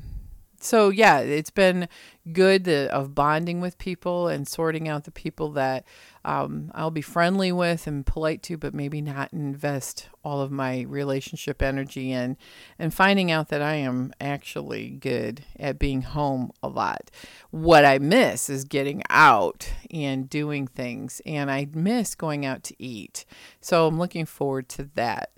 so 0.62 0.90
yeah, 0.90 1.18
it's 1.18 1.50
been 1.50 1.88
good 2.32 2.64
to, 2.66 2.92
of 2.94 3.14
bonding 3.14 3.60
with 3.60 3.78
people 3.78 4.28
and 4.28 4.46
sorting 4.46 4.88
out 4.88 5.04
the 5.04 5.10
people 5.10 5.50
that 5.52 5.84
um, 6.24 6.70
I'll 6.74 6.90
be 6.90 7.00
friendly 7.00 7.50
with 7.50 7.86
and 7.86 8.04
polite 8.04 8.42
to, 8.44 8.56
but 8.58 8.74
maybe 8.74 9.00
not 9.00 9.32
invest 9.32 10.08
all 10.22 10.40
of 10.40 10.50
my 10.50 10.82
relationship 10.82 11.62
energy 11.62 12.12
in, 12.12 12.36
and 12.78 12.92
finding 12.92 13.30
out 13.30 13.48
that 13.48 13.62
I 13.62 13.76
am 13.76 14.12
actually 14.20 14.90
good 14.90 15.44
at 15.58 15.78
being 15.78 16.02
home 16.02 16.52
a 16.62 16.68
lot. 16.68 17.10
What 17.50 17.84
I 17.84 17.98
miss 17.98 18.50
is 18.50 18.64
getting 18.64 19.02
out 19.08 19.72
and 19.90 20.28
doing 20.28 20.66
things, 20.66 21.22
and 21.24 21.50
I 21.50 21.68
miss 21.72 22.14
going 22.14 22.44
out 22.44 22.62
to 22.64 22.82
eat. 22.82 23.24
So 23.60 23.86
I'm 23.86 23.98
looking 23.98 24.26
forward 24.26 24.68
to 24.70 24.90
that. 24.94 25.30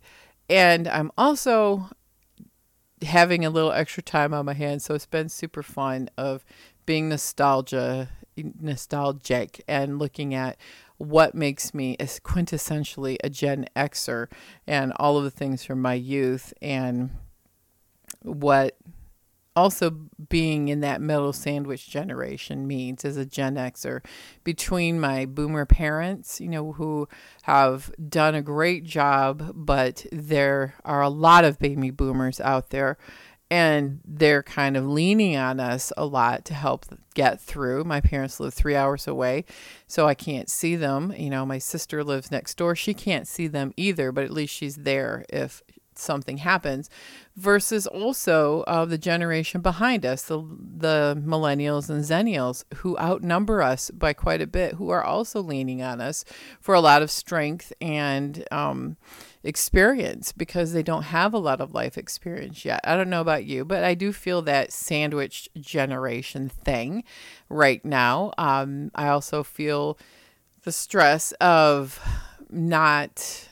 And 0.50 0.88
I'm 0.88 1.12
also 1.16 1.90
having 3.02 3.44
a 3.44 3.50
little 3.50 3.72
extra 3.72 4.02
time 4.02 4.32
on 4.34 4.46
my 4.46 4.54
hands. 4.54 4.84
So 4.84 4.94
it's 4.94 5.06
been 5.06 5.28
super 5.28 5.62
fun 5.62 6.08
of 6.16 6.44
being 6.86 7.08
nostalgia 7.08 8.08
nostalgic 8.36 9.62
and 9.68 9.98
looking 9.98 10.34
at 10.34 10.56
what 10.96 11.34
makes 11.34 11.74
me 11.74 11.96
as 11.98 12.20
quintessentially 12.20 13.16
a 13.22 13.28
Gen 13.28 13.66
Xer 13.76 14.28
and 14.66 14.92
all 14.96 15.18
of 15.18 15.24
the 15.24 15.30
things 15.30 15.64
from 15.64 15.82
my 15.82 15.94
youth 15.94 16.54
and 16.62 17.10
what 18.22 18.76
also 19.54 19.90
being 20.28 20.68
in 20.68 20.80
that 20.80 21.00
middle 21.00 21.32
sandwich 21.32 21.88
generation 21.88 22.66
means 22.66 23.04
as 23.04 23.16
a 23.16 23.26
Gen 23.26 23.56
Xer 23.56 24.04
between 24.44 24.98
my 24.98 25.26
boomer 25.26 25.66
parents, 25.66 26.40
you 26.40 26.48
know, 26.48 26.72
who 26.72 27.08
have 27.42 27.92
done 28.08 28.34
a 28.34 28.42
great 28.42 28.84
job, 28.84 29.52
but 29.54 30.06
there 30.10 30.74
are 30.84 31.02
a 31.02 31.08
lot 31.08 31.44
of 31.44 31.58
baby 31.58 31.90
boomers 31.90 32.40
out 32.40 32.70
there 32.70 32.96
and 33.52 34.00
they're 34.06 34.42
kind 34.42 34.78
of 34.78 34.86
leaning 34.86 35.36
on 35.36 35.60
us 35.60 35.92
a 35.98 36.06
lot 36.06 36.42
to 36.46 36.54
help 36.54 36.86
get 37.12 37.38
through. 37.38 37.84
My 37.84 38.00
parents 38.00 38.40
live 38.40 38.54
three 38.54 38.74
hours 38.74 39.06
away, 39.06 39.44
so 39.86 40.08
I 40.08 40.14
can't 40.14 40.48
see 40.48 40.74
them. 40.74 41.12
You 41.14 41.28
know, 41.28 41.44
my 41.44 41.58
sister 41.58 42.02
lives 42.02 42.30
next 42.30 42.56
door. 42.56 42.74
She 42.74 42.94
can't 42.94 43.28
see 43.28 43.48
them 43.48 43.74
either, 43.76 44.10
but 44.10 44.24
at 44.24 44.30
least 44.30 44.54
she's 44.54 44.76
there 44.76 45.26
if 45.28 45.62
something 46.02 46.38
happens 46.38 46.90
versus 47.36 47.86
also 47.86 48.62
uh, 48.62 48.84
the 48.84 48.98
generation 48.98 49.60
behind 49.60 50.04
us 50.04 50.22
the 50.22 50.38
the 50.38 51.20
millennials 51.24 51.88
and 51.88 52.04
zennials 52.04 52.64
who 52.76 52.98
outnumber 52.98 53.62
us 53.62 53.90
by 53.90 54.12
quite 54.12 54.42
a 54.42 54.46
bit 54.46 54.74
who 54.74 54.90
are 54.90 55.02
also 55.02 55.40
leaning 55.40 55.82
on 55.82 56.00
us 56.00 56.24
for 56.60 56.74
a 56.74 56.80
lot 56.80 57.00
of 57.02 57.10
strength 57.10 57.72
and 57.80 58.44
um, 58.50 58.96
experience 59.42 60.32
because 60.32 60.72
they 60.72 60.82
don't 60.82 61.04
have 61.04 61.32
a 61.32 61.38
lot 61.38 61.60
of 61.60 61.74
life 61.74 61.96
experience 61.96 62.64
yet. 62.64 62.80
I 62.84 62.96
don't 62.96 63.10
know 63.10 63.22
about 63.22 63.44
you 63.44 63.64
but 63.64 63.82
i 63.84 63.94
do 63.94 64.12
feel 64.12 64.42
that 64.42 64.72
sandwich 64.72 65.48
generation 65.58 66.48
thing 66.48 67.04
right 67.48 67.84
now. 67.84 68.32
Um, 68.36 68.90
i 68.94 69.08
also 69.08 69.42
feel 69.42 69.98
the 70.64 70.72
stress 70.72 71.32
of 71.32 72.00
not 72.50 73.48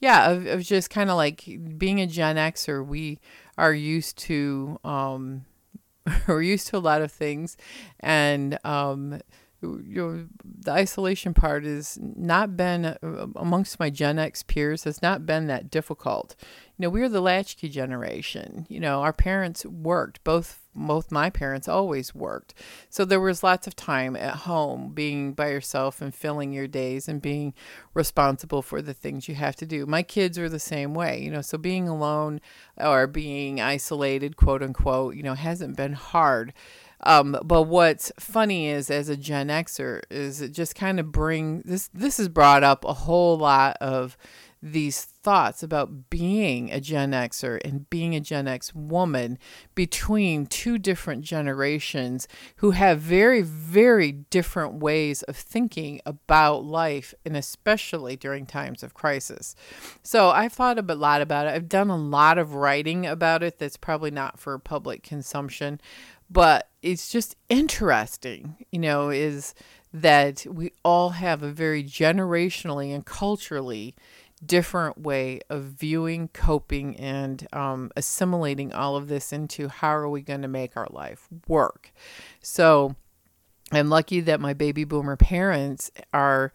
yeah, 0.00 0.30
of, 0.30 0.46
of 0.46 0.62
just 0.62 0.90
kind 0.90 1.10
of 1.10 1.16
like 1.16 1.44
being 1.78 2.00
a 2.00 2.06
Gen 2.06 2.36
Xer, 2.36 2.84
we 2.84 3.20
are 3.58 3.74
used 3.74 4.18
to 4.18 4.78
um, 4.82 5.44
we're 6.26 6.42
used 6.42 6.68
to 6.68 6.76
a 6.76 6.78
lot 6.78 7.02
of 7.02 7.12
things, 7.12 7.56
and 8.00 8.58
um, 8.64 9.20
you 9.62 9.82
know, 9.82 10.26
the 10.42 10.72
isolation 10.72 11.34
part 11.34 11.64
has 11.64 11.98
not 12.00 12.56
been 12.56 12.86
uh, 12.86 12.96
amongst 13.36 13.78
my 13.78 13.90
Gen 13.90 14.18
X 14.18 14.42
peers 14.42 14.84
has 14.84 15.02
not 15.02 15.26
been 15.26 15.46
that 15.48 15.70
difficult. 15.70 16.34
You 16.78 16.84
know, 16.84 16.90
we 16.90 17.02
are 17.02 17.08
the 17.08 17.20
latchkey 17.20 17.68
generation. 17.68 18.66
You 18.70 18.80
know, 18.80 19.02
our 19.02 19.12
parents 19.12 19.66
worked. 19.66 20.24
Both 20.24 20.59
both 20.74 21.10
my 21.10 21.30
parents 21.30 21.68
always 21.68 22.14
worked. 22.14 22.54
So 22.88 23.04
there 23.04 23.20
was 23.20 23.42
lots 23.42 23.66
of 23.66 23.76
time 23.76 24.16
at 24.16 24.36
home 24.36 24.92
being 24.92 25.32
by 25.32 25.48
yourself 25.48 26.00
and 26.00 26.14
filling 26.14 26.52
your 26.52 26.68
days 26.68 27.08
and 27.08 27.20
being 27.20 27.54
responsible 27.94 28.62
for 28.62 28.80
the 28.80 28.94
things 28.94 29.28
you 29.28 29.34
have 29.34 29.56
to 29.56 29.66
do. 29.66 29.86
My 29.86 30.02
kids 30.02 30.38
are 30.38 30.48
the 30.48 30.58
same 30.58 30.94
way, 30.94 31.20
you 31.20 31.30
know, 31.30 31.42
so 31.42 31.58
being 31.58 31.88
alone 31.88 32.40
or 32.76 33.06
being 33.06 33.60
isolated, 33.60 34.36
quote 34.36 34.62
unquote, 34.62 35.16
you 35.16 35.22
know, 35.22 35.34
hasn't 35.34 35.76
been 35.76 35.94
hard. 35.94 36.52
Um, 37.02 37.38
but 37.42 37.62
what's 37.62 38.12
funny 38.18 38.68
is, 38.68 38.90
as 38.90 39.08
a 39.08 39.16
Gen 39.16 39.48
Xer, 39.48 40.02
is 40.10 40.42
it 40.42 40.50
just 40.50 40.74
kind 40.74 41.00
of 41.00 41.10
bring 41.10 41.62
this. 41.64 41.88
This 41.94 42.18
has 42.18 42.28
brought 42.28 42.62
up 42.62 42.84
a 42.84 42.92
whole 42.92 43.38
lot 43.38 43.78
of 43.80 44.18
these 44.62 45.02
thoughts 45.02 45.62
about 45.62 46.10
being 46.10 46.70
a 46.70 46.80
Gen 46.80 47.12
Xer 47.12 47.58
and 47.64 47.88
being 47.88 48.14
a 48.14 48.20
Gen 48.20 48.46
X 48.46 48.74
woman 48.74 49.38
between 49.74 50.46
two 50.46 50.76
different 50.76 51.24
generations 51.24 52.28
who 52.56 52.72
have 52.72 53.00
very, 53.00 53.40
very 53.40 54.12
different 54.12 54.74
ways 54.74 55.22
of 55.22 55.36
thinking 55.36 56.00
about 56.04 56.64
life, 56.64 57.14
and 57.24 57.36
especially 57.36 58.16
during 58.16 58.44
times 58.44 58.82
of 58.82 58.94
crisis. 58.94 59.54
So 60.02 60.28
I've 60.28 60.52
thought 60.52 60.78
a 60.78 60.94
lot 60.94 61.22
about 61.22 61.46
it. 61.46 61.54
I've 61.54 61.68
done 61.68 61.88
a 61.88 61.96
lot 61.96 62.36
of 62.36 62.54
writing 62.54 63.06
about 63.06 63.42
it 63.42 63.58
that's 63.58 63.78
probably 63.78 64.10
not 64.10 64.38
for 64.38 64.58
public 64.58 65.02
consumption, 65.02 65.80
but 66.28 66.68
it's 66.82 67.10
just 67.10 67.34
interesting, 67.48 68.66
you 68.70 68.78
know, 68.78 69.10
is 69.10 69.54
that 69.92 70.46
we 70.48 70.72
all 70.84 71.10
have 71.10 71.42
a 71.42 71.50
very 71.50 71.82
generationally 71.82 72.94
and 72.94 73.04
culturally 73.04 73.94
different 74.44 74.98
way 74.98 75.40
of 75.50 75.64
viewing, 75.64 76.28
coping, 76.28 76.96
and 76.96 77.46
um, 77.52 77.90
assimilating 77.96 78.72
all 78.72 78.96
of 78.96 79.08
this 79.08 79.32
into 79.32 79.68
how 79.68 79.94
are 79.94 80.08
we 80.08 80.22
going 80.22 80.42
to 80.42 80.48
make 80.48 80.76
our 80.76 80.88
life 80.90 81.28
work. 81.46 81.92
So 82.40 82.96
I'm 83.72 83.88
lucky 83.88 84.20
that 84.20 84.40
my 84.40 84.54
baby 84.54 84.84
boomer 84.84 85.16
parents 85.16 85.90
are 86.12 86.52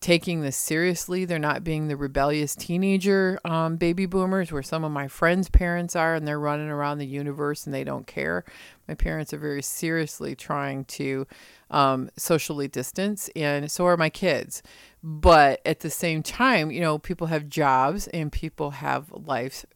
taking 0.00 0.42
this 0.42 0.56
seriously. 0.56 1.24
They're 1.24 1.38
not 1.38 1.64
being 1.64 1.88
the 1.88 1.96
rebellious 1.96 2.54
teenager 2.54 3.38
um, 3.44 3.76
baby 3.76 4.04
boomers 4.04 4.52
where 4.52 4.62
some 4.62 4.84
of 4.84 4.92
my 4.92 5.08
friends' 5.08 5.48
parents 5.48 5.96
are 5.96 6.14
and 6.14 6.28
they're 6.28 6.38
running 6.38 6.68
around 6.68 6.98
the 6.98 7.06
universe 7.06 7.64
and 7.64 7.74
they 7.74 7.84
don't 7.84 8.06
care. 8.06 8.44
My 8.88 8.94
parents 8.94 9.32
are 9.32 9.38
very 9.38 9.62
seriously 9.62 10.34
trying 10.34 10.84
to 10.86 11.26
um, 11.70 12.10
socially 12.16 12.68
distance, 12.68 13.30
and 13.34 13.70
so 13.70 13.86
are 13.86 13.96
my 13.96 14.10
kids. 14.10 14.62
But 15.02 15.60
at 15.66 15.80
the 15.80 15.90
same 15.90 16.22
time, 16.22 16.70
you 16.70 16.80
know, 16.80 16.98
people 16.98 17.28
have 17.28 17.48
jobs 17.48 18.06
and 18.08 18.30
people 18.30 18.72
have 18.72 19.10
lives 19.12 19.66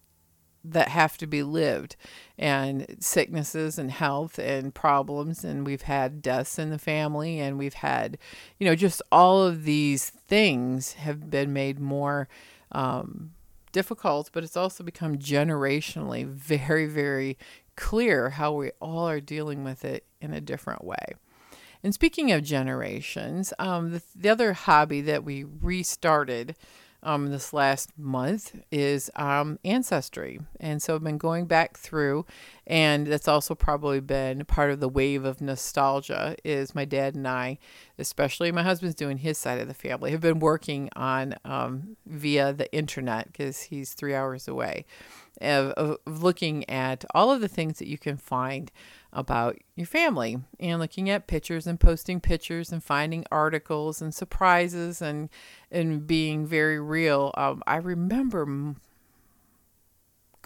that 0.64 0.88
have 0.88 1.16
to 1.18 1.27
be 1.27 1.42
lived 1.42 1.97
and 2.38 2.97
sicknesses 3.01 3.79
and 3.79 3.90
health 3.90 4.38
and 4.38 4.75
problems 4.75 5.44
and 5.44 5.66
we've 5.66 5.83
had 5.83 6.21
deaths 6.21 6.59
in 6.59 6.71
the 6.71 6.79
family 6.79 7.38
and 7.38 7.59
we've 7.59 7.75
had 7.75 8.18
you 8.59 8.66
know 8.66 8.75
just 8.75 9.01
all 9.11 9.42
of 9.42 9.64
these 9.64 10.11
things 10.11 10.94
have 10.94 11.31
been 11.31 11.53
made 11.53 11.79
more 11.79 12.29
um, 12.73 13.31
difficult 13.73 14.31
but 14.33 14.42
it's 14.42 14.57
also 14.57 14.83
become 14.83 15.16
generationally 15.16 16.27
very 16.27 16.87
very 16.87 17.38
clear 17.79 18.31
how 18.31 18.53
we 18.53 18.71
all 18.81 19.09
are 19.09 19.21
dealing 19.21 19.64
with 19.64 19.85
it 19.85 20.05
in 20.21 20.33
a 20.33 20.41
different 20.41 20.85
way 20.85 21.14
and 21.83 21.95
speaking 21.95 22.33
of 22.33 22.43
generations 22.43 23.53
um, 23.59 23.93
the, 23.93 24.03
the 24.14 24.29
other 24.29 24.53
hobby 24.53 25.01
that 25.01 25.25
we 25.25 25.45
restarted 25.45 26.57
um, 27.03 27.31
this 27.31 27.53
last 27.53 27.97
month 27.97 28.61
is 28.73 29.11
um, 29.14 29.59
ancestry. 29.64 30.41
And 30.59 30.83
so 30.83 30.95
I've 30.95 31.05
been 31.05 31.19
going 31.19 31.47
back 31.47 31.77
through, 31.77 32.27
and 32.67 33.07
that's 33.07 33.29
also 33.29 33.55
probably 33.55 34.01
been 34.01 34.45
part 34.45 34.71
of 34.71 34.81
the 34.81 34.88
wave 34.88 35.25
of 35.25 35.41
nostalgia. 35.41 36.35
Is 36.45 36.75
my 36.75 36.85
dad 36.85 37.14
and 37.14 37.27
I, 37.29 37.59
especially 37.99 38.51
my 38.51 38.64
husband's 38.64 38.97
doing 38.97 39.19
his 39.19 39.38
side 39.38 39.61
of 39.61 39.69
the 39.69 39.75
family, 39.75 40.11
have 40.11 40.21
been 40.21 40.41
working 40.41 40.91
on 40.97 41.37
um, 41.45 41.97
via 42.07 42.53
the 42.53 42.73
internet 42.73 43.27
because 43.27 43.62
he's 43.62 43.95
three 43.95 44.14
hours 44.14 44.49
away, 44.49 44.85
of, 45.40 45.70
of 45.72 46.22
looking 46.22 46.68
at 46.68 47.05
all 47.14 47.31
of 47.31 47.40
the 47.40 47.48
things 47.48 47.79
that 47.79 47.88
you 47.88 47.98
can 47.98 48.16
find 48.16 48.70
about 49.12 49.57
your 49.74 49.87
family 49.87 50.38
and 50.61 50.81
looking 50.81 51.09
at 51.09 51.27
pictures 51.27 51.66
and 51.66 51.81
posting 51.81 52.20
pictures 52.20 52.72
and 52.72 52.85
finding 52.85 53.24
articles 53.33 54.03
and 54.03 54.14
surprises 54.14 55.01
and 55.01 55.31
and 55.70 56.07
being 56.07 56.46
very 56.46 56.79
real. 56.79 57.33
Um, 57.37 57.62
I 57.66 57.77
remember 57.77 58.74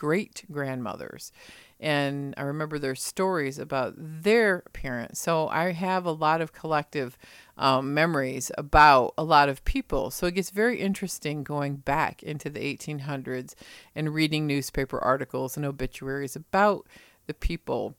great 0.02 0.44
grandmothers 0.50 1.30
and 1.78 2.32
I 2.36 2.42
remember 2.42 2.78
their 2.78 2.94
stories 2.94 3.58
about 3.58 3.94
their 3.96 4.62
parents. 4.72 5.20
So 5.20 5.48
I 5.48 5.72
have 5.72 6.06
a 6.06 6.12
lot 6.12 6.40
of 6.40 6.52
collective 6.52 7.18
um, 7.58 7.92
memories 7.92 8.52
about 8.56 9.14
a 9.18 9.24
lot 9.24 9.48
of 9.48 9.64
people. 9.64 10.12
So 10.12 10.26
it 10.26 10.36
gets 10.36 10.50
very 10.50 10.78
interesting 10.80 11.42
going 11.42 11.76
back 11.76 12.22
into 12.22 12.48
the 12.48 12.60
1800s 12.60 13.54
and 13.96 14.14
reading 14.14 14.46
newspaper 14.46 14.98
articles 15.00 15.56
and 15.56 15.66
obituaries 15.66 16.36
about 16.36 16.86
the 17.26 17.34
people 17.34 17.96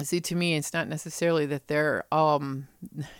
see 0.00 0.20
to 0.20 0.34
me 0.34 0.56
it's 0.56 0.72
not 0.72 0.88
necessarily 0.88 1.46
that 1.46 1.68
they're 1.68 2.04
um 2.12 2.66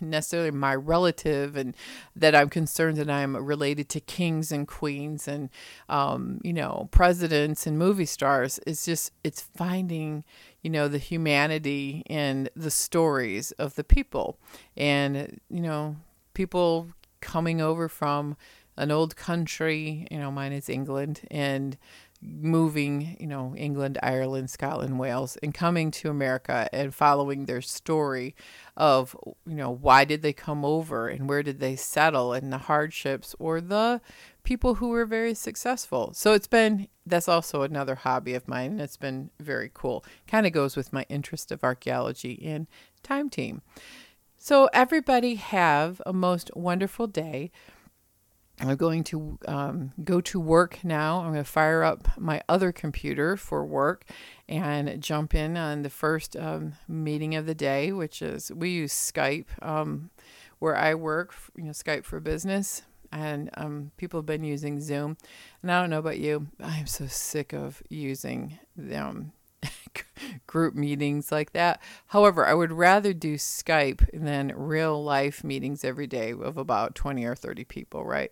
necessarily 0.01 0.51
my 0.51 0.75
relative 0.75 1.55
and 1.57 1.77
that 2.17 2.35
i'm 2.35 2.49
concerned 2.49 2.97
that 2.97 3.11
i'm 3.11 3.37
related 3.37 3.89
to 3.89 4.01
kings 4.01 4.51
and 4.51 4.67
queens 4.67 5.29
and 5.29 5.51
um 5.89 6.41
you 6.43 6.53
know 6.53 6.89
presidents 6.91 7.67
and 7.67 7.79
movie 7.79 8.07
stars. 8.07 8.61
It's 8.67 8.85
just 8.85 9.13
it's 9.25 9.41
finding 9.41 10.25
you 10.63 10.71
know 10.71 10.89
the 10.89 10.99
humanity 10.99 12.03
and 12.09 12.49
the 12.55 12.71
stories 12.71 13.53
of 13.53 13.75
the 13.75 13.85
people. 13.85 14.39
And 14.77 15.41
you 15.51 15.61
know 15.61 15.97
people 16.35 16.91
coming 17.21 17.61
over 17.61 17.89
from 17.89 18.37
an 18.77 18.91
old 18.91 19.17
country 19.17 20.07
you 20.11 20.19
know 20.19 20.31
mine 20.31 20.51
is 20.51 20.69
england 20.69 21.21
and 21.31 21.77
moving, 22.23 23.17
you 23.19 23.27
know, 23.27 23.55
England, 23.57 23.99
Ireland, 24.03 24.49
Scotland, 24.49 24.99
Wales, 24.99 25.37
and 25.43 25.53
coming 25.53 25.91
to 25.91 26.09
America 26.09 26.69
and 26.73 26.95
following 26.95 27.47
their 27.47 27.61
story 27.61 28.35
of, 28.77 29.17
you 29.47 29.57
know, 29.57 29.71
why 29.71 30.05
did 30.05 30.23
they 30.23 30.33
come 30.33 30.65
over 30.65 31.09
and 31.09 31.29
where 31.29 31.43
did 31.43 31.59
they 31.59 31.75
settle 31.75 32.33
and 32.33 32.53
the 32.53 32.59
hardships 32.59 33.35
or 33.39 33.61
the 33.61 34.01
people 34.45 34.77
who 34.77 34.89
were 34.89 35.07
very 35.07 35.35
successful. 35.35 36.13
So 36.15 36.33
it's 36.33 36.47
been, 36.47 36.89
that's 37.07 37.29
also 37.29 37.63
another 37.63 37.95
hobby 37.95 38.35
of 38.35 38.49
mine. 38.49 38.81
It's 38.81 38.97
been 38.97 39.31
very 39.41 39.71
cool. 39.73 40.05
Kind 40.27 40.47
of 40.47 40.53
goes 40.53 40.77
with 40.77 40.93
my 40.93 41.05
interest 41.09 41.53
of 41.53 41.63
archaeology 41.63 42.41
and 42.45 42.67
time 43.03 43.31
team. 43.31 43.63
So 44.39 44.69
everybody 44.73 45.37
have 45.37 46.03
a 46.05 46.13
most 46.13 46.51
wonderful 46.57 47.07
day. 47.07 47.53
I'm 48.63 48.77
going 48.77 49.03
to 49.05 49.39
um, 49.49 49.93
go 50.05 50.21
to 50.21 50.39
work 50.39 50.85
now. 50.85 51.19
I'm 51.19 51.33
going 51.33 51.45
to 51.45 51.51
fire 51.51 51.83
up 51.83 52.17
my 52.17 52.43
other 52.49 52.71
computer 52.71 53.37
for 53.37 53.65
work 53.65 54.05
and 54.49 55.03
jump 55.03 55.35
in 55.35 55.57
on 55.57 55.83
the 55.83 55.91
first 55.91 56.37
um, 56.37 56.75
meeting 56.87 57.35
of 57.35 57.47
the 57.47 57.57
day, 57.57 57.91
which 57.91 58.23
is 58.23 58.53
we 58.53 58.71
use 58.71 58.93
Skype 58.93 59.47
um, 59.63 60.11
where 60.61 60.77
I 60.77 60.95
work, 60.95 61.35
you 61.57 61.65
know, 61.65 61.71
Skype 61.71 62.05
for 62.05 62.21
business. 62.21 62.83
And 63.11 63.51
um, 63.55 63.91
people 63.97 64.21
have 64.21 64.27
been 64.27 64.45
using 64.45 64.81
Zoom. 64.81 65.19
And 65.61 65.71
I 65.71 65.81
don't 65.81 65.91
know 65.91 65.99
about 65.99 66.19
you, 66.19 66.47
I'm 66.61 66.87
so 66.87 67.07
sick 67.07 67.53
of 67.53 67.83
using 67.89 68.59
them 68.77 69.33
group 70.47 70.75
meetings 70.75 71.33
like 71.33 71.53
that. 71.53 71.81
However, 72.09 72.47
I 72.47 72.55
would 72.55 72.73
rather 72.73 73.13
do 73.13 73.37
Skype 73.37 74.09
than 74.13 74.53
real 74.55 75.03
life 75.03 75.45
meetings 75.45 75.85
every 75.85 76.07
day 76.07 76.33
of 76.33 76.57
about 76.57 76.95
20 76.95 77.25
or 77.25 77.35
30 77.35 77.65
people, 77.65 78.05
right? 78.05 78.31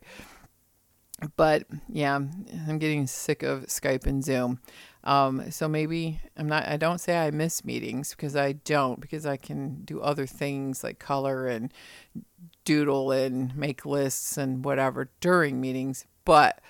But 1.37 1.65
yeah, 1.89 2.15
I'm 2.15 2.79
getting 2.79 3.07
sick 3.07 3.43
of 3.43 3.67
Skype 3.67 4.07
and 4.07 4.25
Zoom. 4.25 4.61
Um, 5.05 5.51
so 5.51 5.69
maybe 5.69 6.21
I'm 6.37 6.49
not, 6.49 6.67
I 6.67 6.77
don't 6.77 6.99
say 6.99 7.19
I 7.19 7.31
miss 7.31 7.65
meetings 7.65 8.11
because 8.11 8.37
I 8.37 8.53
don't, 8.53 9.01
because 9.01 9.27
I 9.27 9.37
can 9.37 9.83
do 9.85 10.01
other 10.01 10.27
things 10.27 10.83
like 10.85 10.99
color 10.99 11.47
and 11.47 11.73
doodle 12.65 13.11
and 13.13 13.55
make 13.57 13.87
lists 13.87 14.37
and 14.37 14.65
whatever 14.65 15.11
during 15.21 15.61
meetings. 15.61 16.07
But 16.25 16.61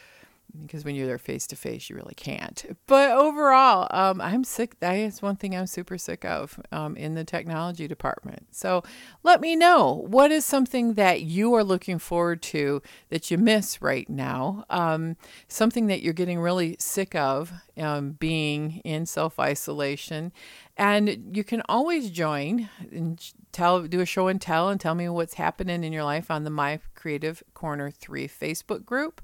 because 0.62 0.84
when 0.84 0.94
you're 0.94 1.06
there 1.06 1.18
face 1.18 1.46
to 1.48 1.56
face, 1.56 1.88
you 1.88 1.96
really 1.96 2.14
can't. 2.14 2.64
But 2.86 3.10
overall, 3.10 3.86
um, 3.90 4.20
I'm 4.20 4.44
sick. 4.44 4.78
That 4.80 4.94
is 4.94 5.22
one 5.22 5.36
thing 5.36 5.54
I'm 5.54 5.66
super 5.66 5.98
sick 5.98 6.24
of 6.24 6.58
um, 6.72 6.96
in 6.96 7.14
the 7.14 7.24
technology 7.24 7.86
department. 7.86 8.46
So 8.50 8.82
let 9.22 9.40
me 9.40 9.56
know 9.56 10.04
what 10.06 10.30
is 10.30 10.44
something 10.44 10.94
that 10.94 11.22
you 11.22 11.54
are 11.54 11.64
looking 11.64 11.98
forward 11.98 12.42
to 12.42 12.82
that 13.10 13.30
you 13.30 13.38
miss 13.38 13.82
right 13.82 14.08
now. 14.08 14.64
Um, 14.70 15.16
something 15.48 15.86
that 15.86 16.02
you're 16.02 16.12
getting 16.12 16.40
really 16.40 16.76
sick 16.78 17.14
of 17.14 17.52
um, 17.76 18.12
being 18.12 18.80
in 18.84 19.06
self 19.06 19.38
isolation. 19.38 20.32
And 20.76 21.36
you 21.36 21.44
can 21.44 21.62
always 21.68 22.10
join 22.10 22.70
and 22.90 23.22
tell, 23.52 23.82
do 23.82 24.00
a 24.00 24.06
show 24.06 24.28
and 24.28 24.40
tell, 24.40 24.68
and 24.68 24.80
tell 24.80 24.94
me 24.94 25.08
what's 25.08 25.34
happening 25.34 25.84
in 25.84 25.92
your 25.92 26.04
life 26.04 26.30
on 26.30 26.44
the 26.44 26.50
My 26.50 26.80
Creative 27.00 27.42
Corner 27.54 27.90
3 27.90 28.28
Facebook 28.28 28.84
group. 28.84 29.22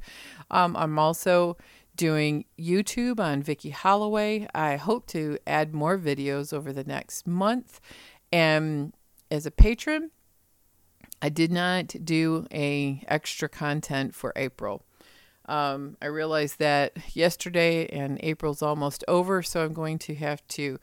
Um, 0.50 0.74
I'm 0.76 0.98
also 0.98 1.58
doing 1.94 2.46
YouTube 2.58 3.20
on 3.20 3.42
Vicki 3.42 3.70
Holloway. 3.70 4.48
I 4.54 4.76
hope 4.76 5.06
to 5.08 5.38
add 5.46 5.74
more 5.74 5.98
videos 5.98 6.52
over 6.52 6.72
the 6.72 6.84
next 6.84 7.26
month. 7.26 7.80
And 8.32 8.94
as 9.30 9.44
a 9.44 9.50
patron, 9.50 10.10
I 11.20 11.28
did 11.28 11.52
not 11.52 11.94
do 12.04 12.46
a 12.52 13.02
extra 13.08 13.48
content 13.48 14.14
for 14.14 14.32
April. 14.36 14.82
Um, 15.48 15.96
I 16.02 16.06
realized 16.06 16.58
that 16.58 16.96
yesterday 17.14 17.86
and 17.86 18.18
April's 18.22 18.62
almost 18.62 19.04
over, 19.06 19.42
so 19.42 19.64
I'm 19.64 19.72
going 19.72 19.98
to 20.00 20.14
have 20.16 20.46
to 20.48 20.78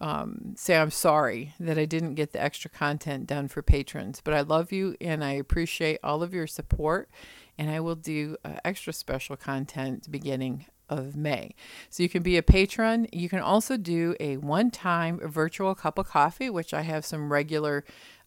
um, 0.00 0.54
say 0.56 0.76
I'm 0.76 0.90
sorry 0.90 1.54
that 1.60 1.78
I 1.78 1.84
didn't 1.84 2.14
get 2.14 2.32
the 2.32 2.42
extra 2.42 2.70
content 2.70 3.26
done 3.26 3.48
for 3.48 3.62
patrons. 3.62 4.20
But 4.22 4.34
I 4.34 4.40
love 4.40 4.72
you 4.72 4.96
and 5.00 5.24
I 5.24 5.32
appreciate 5.32 5.98
all 6.02 6.22
of 6.22 6.34
your 6.34 6.46
support. 6.46 7.10
And 7.58 7.70
I 7.70 7.80
will 7.80 7.94
do 7.94 8.36
uh, 8.44 8.56
extra 8.64 8.92
special 8.92 9.36
content 9.36 10.10
beginning 10.10 10.66
of 10.88 11.16
May. 11.16 11.54
So 11.90 12.02
you 12.02 12.08
can 12.08 12.22
be 12.22 12.36
a 12.36 12.42
patron. 12.42 13.08
You 13.12 13.28
can 13.28 13.40
also 13.40 13.76
do 13.76 14.14
a 14.20 14.36
one 14.36 14.70
time 14.70 15.18
virtual 15.22 15.74
cup 15.74 15.98
of 15.98 16.08
coffee, 16.08 16.50
which 16.50 16.74
I 16.74 16.82
have 16.82 17.04
some 17.04 17.32
regular 17.32 17.84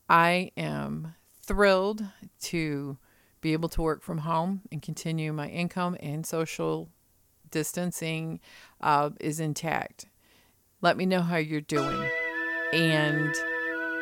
I 0.09 0.51
am 0.57 1.15
thrilled 1.43 2.05
to 2.41 2.99
be 3.41 3.53
able 3.53 3.69
to 3.71 3.83
work 3.83 4.03
from 4.03 4.19
home 4.19 4.63
and 4.71 4.83
continue 4.83 5.33
my 5.33 5.49
income 5.49 5.97
and 6.01 6.27
social 6.27 6.91
distancing 7.51 8.39
uh, 8.81 9.11
is 9.21 9.41
intact. 9.41 10.07
Let 10.83 10.97
me 10.97 11.07
know 11.07 11.21
how 11.21 11.37
you're 11.37 11.61
doing 11.61 12.03
and 12.73 13.35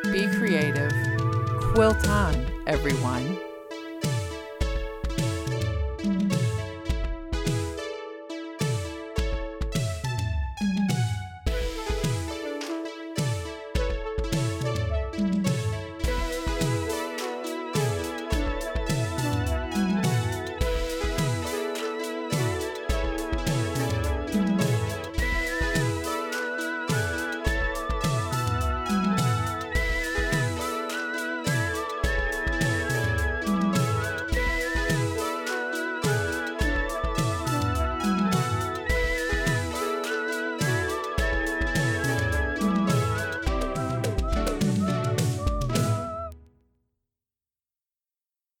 be 0.03 0.27
creative. 0.37 0.91
Quilt 1.73 2.07
on, 2.07 2.45
everyone. 2.67 3.48